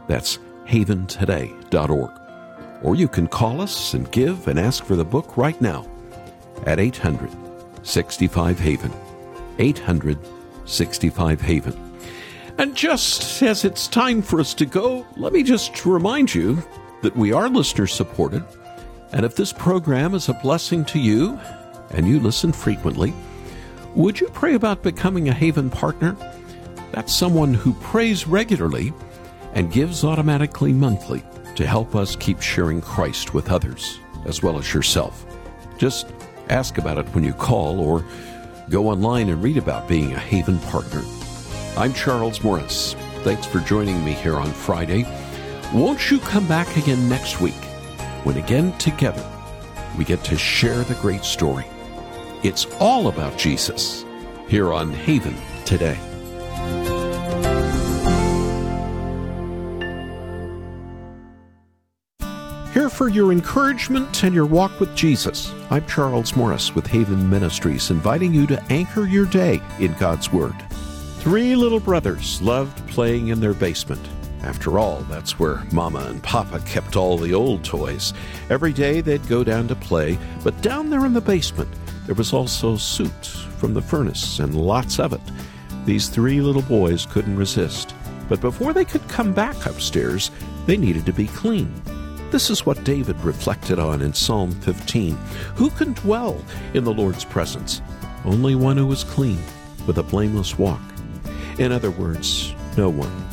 That's 0.07 0.39
haventoday.org. 0.65 2.11
Or 2.81 2.95
you 2.95 3.09
can 3.09 3.27
call 3.27 3.59
us 3.59 3.93
and 3.93 4.09
give 4.13 4.47
and 4.47 4.57
ask 4.57 4.85
for 4.85 4.95
the 4.95 5.03
book 5.03 5.35
right 5.35 5.59
now 5.59 5.85
at 6.65 6.79
800 6.79 7.29
65 7.83 8.57
Haven. 8.57 8.93
800 9.59 10.17
65 10.63 11.41
Haven. 11.41 11.86
And 12.57 12.75
just 12.75 13.43
as 13.43 13.65
it's 13.65 13.87
time 13.87 14.21
for 14.21 14.39
us 14.39 14.53
to 14.55 14.65
go, 14.65 15.05
let 15.15 15.31
me 15.31 15.43
just 15.43 15.85
remind 15.85 16.33
you 16.33 16.63
that 17.03 17.15
we 17.15 17.31
are 17.31 17.49
listener 17.49 17.85
supported. 17.85 18.43
And 19.11 19.25
if 19.25 19.35
this 19.35 19.53
program 19.53 20.15
is 20.15 20.27
a 20.27 20.33
blessing 20.33 20.83
to 20.85 20.99
you 20.99 21.39
and 21.91 22.07
you 22.07 22.19
listen 22.19 22.51
frequently, 22.51 23.13
would 23.93 24.19
you 24.19 24.27
pray 24.29 24.55
about 24.55 24.81
becoming 24.81 25.29
a 25.29 25.33
Haven 25.33 25.69
partner? 25.69 26.15
That's 26.91 27.15
someone 27.15 27.53
who 27.53 27.73
prays 27.75 28.27
regularly 28.27 28.91
and 29.53 29.71
gives 29.71 30.03
automatically 30.03 30.73
monthly 30.73 31.23
to 31.55 31.65
help 31.65 31.95
us 31.95 32.15
keep 32.15 32.41
sharing 32.41 32.81
Christ 32.81 33.33
with 33.33 33.51
others 33.51 33.99
as 34.25 34.41
well 34.41 34.57
as 34.57 34.73
yourself. 34.73 35.25
Just 35.77 36.07
ask 36.49 36.77
about 36.77 36.97
it 36.97 37.05
when 37.09 37.23
you 37.23 37.33
call 37.33 37.79
or 37.79 38.03
go 38.69 38.87
online 38.87 39.29
and 39.29 39.43
read 39.43 39.57
about 39.57 39.87
being 39.87 40.13
a 40.13 40.19
Haven 40.19 40.59
partner. 40.59 41.03
I'm 41.77 41.93
Charles 41.93 42.41
Morris. 42.41 42.95
Thanks 43.21 43.45
for 43.45 43.59
joining 43.59 44.03
me 44.03 44.13
here 44.13 44.37
on 44.37 44.51
Friday. 44.51 45.05
Won't 45.75 46.09
you 46.09 46.17
come 46.17 46.47
back 46.47 46.75
again 46.75 47.07
next 47.07 47.39
week 47.39 47.53
when 48.23 48.37
again 48.37 48.75
together 48.79 49.23
we 49.95 50.03
get 50.03 50.23
to 50.23 50.39
share 50.39 50.83
the 50.85 50.95
great 50.95 51.23
story? 51.23 51.67
It's 52.41 52.65
all 52.79 53.09
about 53.09 53.37
Jesus 53.37 54.05
here 54.47 54.73
on 54.73 54.91
Haven 54.91 55.35
today. 55.65 55.93
Here 62.73 62.89
for 62.89 63.07
your 63.07 63.31
encouragement 63.31 64.23
and 64.23 64.33
your 64.33 64.47
walk 64.47 64.79
with 64.79 64.95
Jesus. 64.95 65.53
I'm 65.69 65.85
Charles 65.85 66.35
Morris 66.35 66.73
with 66.73 66.87
Haven 66.87 67.29
Ministries, 67.29 67.91
inviting 67.91 68.33
you 68.33 68.47
to 68.47 68.63
anchor 68.71 69.05
your 69.05 69.27
day 69.27 69.61
in 69.79 69.93
God's 69.99 70.33
Word. 70.33 70.55
Three 71.19 71.55
little 71.55 71.79
brothers 71.79 72.41
loved 72.41 72.87
playing 72.89 73.27
in 73.27 73.39
their 73.39 73.53
basement. 73.53 74.01
After 74.43 74.79
all, 74.79 75.01
that's 75.09 75.37
where 75.37 75.63
Mama 75.73 76.05
and 76.07 76.23
Papa 76.23 76.59
kept 76.59 76.95
all 76.95 77.17
the 77.17 77.33
old 77.33 77.65
toys. 77.65 78.13
Every 78.49 78.71
day 78.71 79.01
they'd 79.01 79.27
go 79.27 79.43
down 79.43 79.67
to 79.67 79.75
play, 79.75 80.17
but 80.43 80.61
down 80.61 80.89
there 80.89 81.05
in 81.05 81.13
the 81.13 81.19
basement, 81.19 81.69
there 82.05 82.15
was 82.15 82.31
also 82.31 82.77
soot 82.77 83.25
from 83.57 83.73
the 83.73 83.81
furnace 83.81 84.39
and 84.39 84.55
lots 84.55 84.99
of 84.99 85.11
it. 85.11 85.21
These 85.85 86.07
three 86.07 86.39
little 86.39 86.61
boys 86.61 87.05
couldn't 87.05 87.35
resist. 87.35 87.93
But 88.29 88.39
before 88.39 88.71
they 88.71 88.85
could 88.85 89.07
come 89.09 89.33
back 89.33 89.65
upstairs, 89.65 90.31
they 90.65 90.77
needed 90.77 91.05
to 91.07 91.13
be 91.13 91.27
clean. 91.27 91.73
This 92.29 92.49
is 92.49 92.65
what 92.65 92.83
David 92.83 93.19
reflected 93.21 93.79
on 93.79 94.01
in 94.01 94.13
Psalm 94.13 94.51
15. 94.51 95.15
Who 95.55 95.69
can 95.71 95.93
dwell 95.93 96.41
in 96.73 96.83
the 96.83 96.93
Lord's 96.93 97.25
presence? 97.25 97.81
Only 98.23 98.55
one 98.55 98.77
who 98.77 98.91
is 98.91 99.03
clean, 99.03 99.39
with 99.85 99.97
a 99.97 100.03
blameless 100.03 100.57
walk. 100.57 100.81
In 101.59 101.71
other 101.71 101.91
words, 101.91 102.53
no 102.77 102.89
one. 102.89 103.27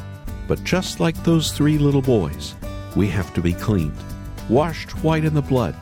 But 0.48 0.64
just 0.64 1.00
like 1.00 1.22
those 1.22 1.52
three 1.52 1.78
little 1.78 2.02
boys, 2.02 2.54
we 2.96 3.08
have 3.08 3.32
to 3.34 3.40
be 3.40 3.52
cleaned, 3.52 3.96
washed 4.48 4.90
white 5.04 5.24
in 5.24 5.34
the 5.34 5.42
blood. 5.42 5.76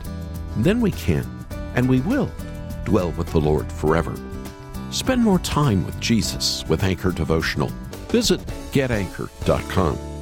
Then 0.57 0.81
we 0.81 0.91
can, 0.91 1.27
and 1.75 1.87
we 1.87 2.01
will, 2.01 2.29
dwell 2.85 3.11
with 3.11 3.31
the 3.31 3.39
Lord 3.39 3.71
forever. 3.71 4.15
Spend 4.91 5.23
more 5.23 5.39
time 5.39 5.85
with 5.85 5.99
Jesus 5.99 6.63
with 6.67 6.83
Anchor 6.83 7.11
Devotional. 7.11 7.69
Visit 8.09 8.39
getanchor.com. 8.71 10.12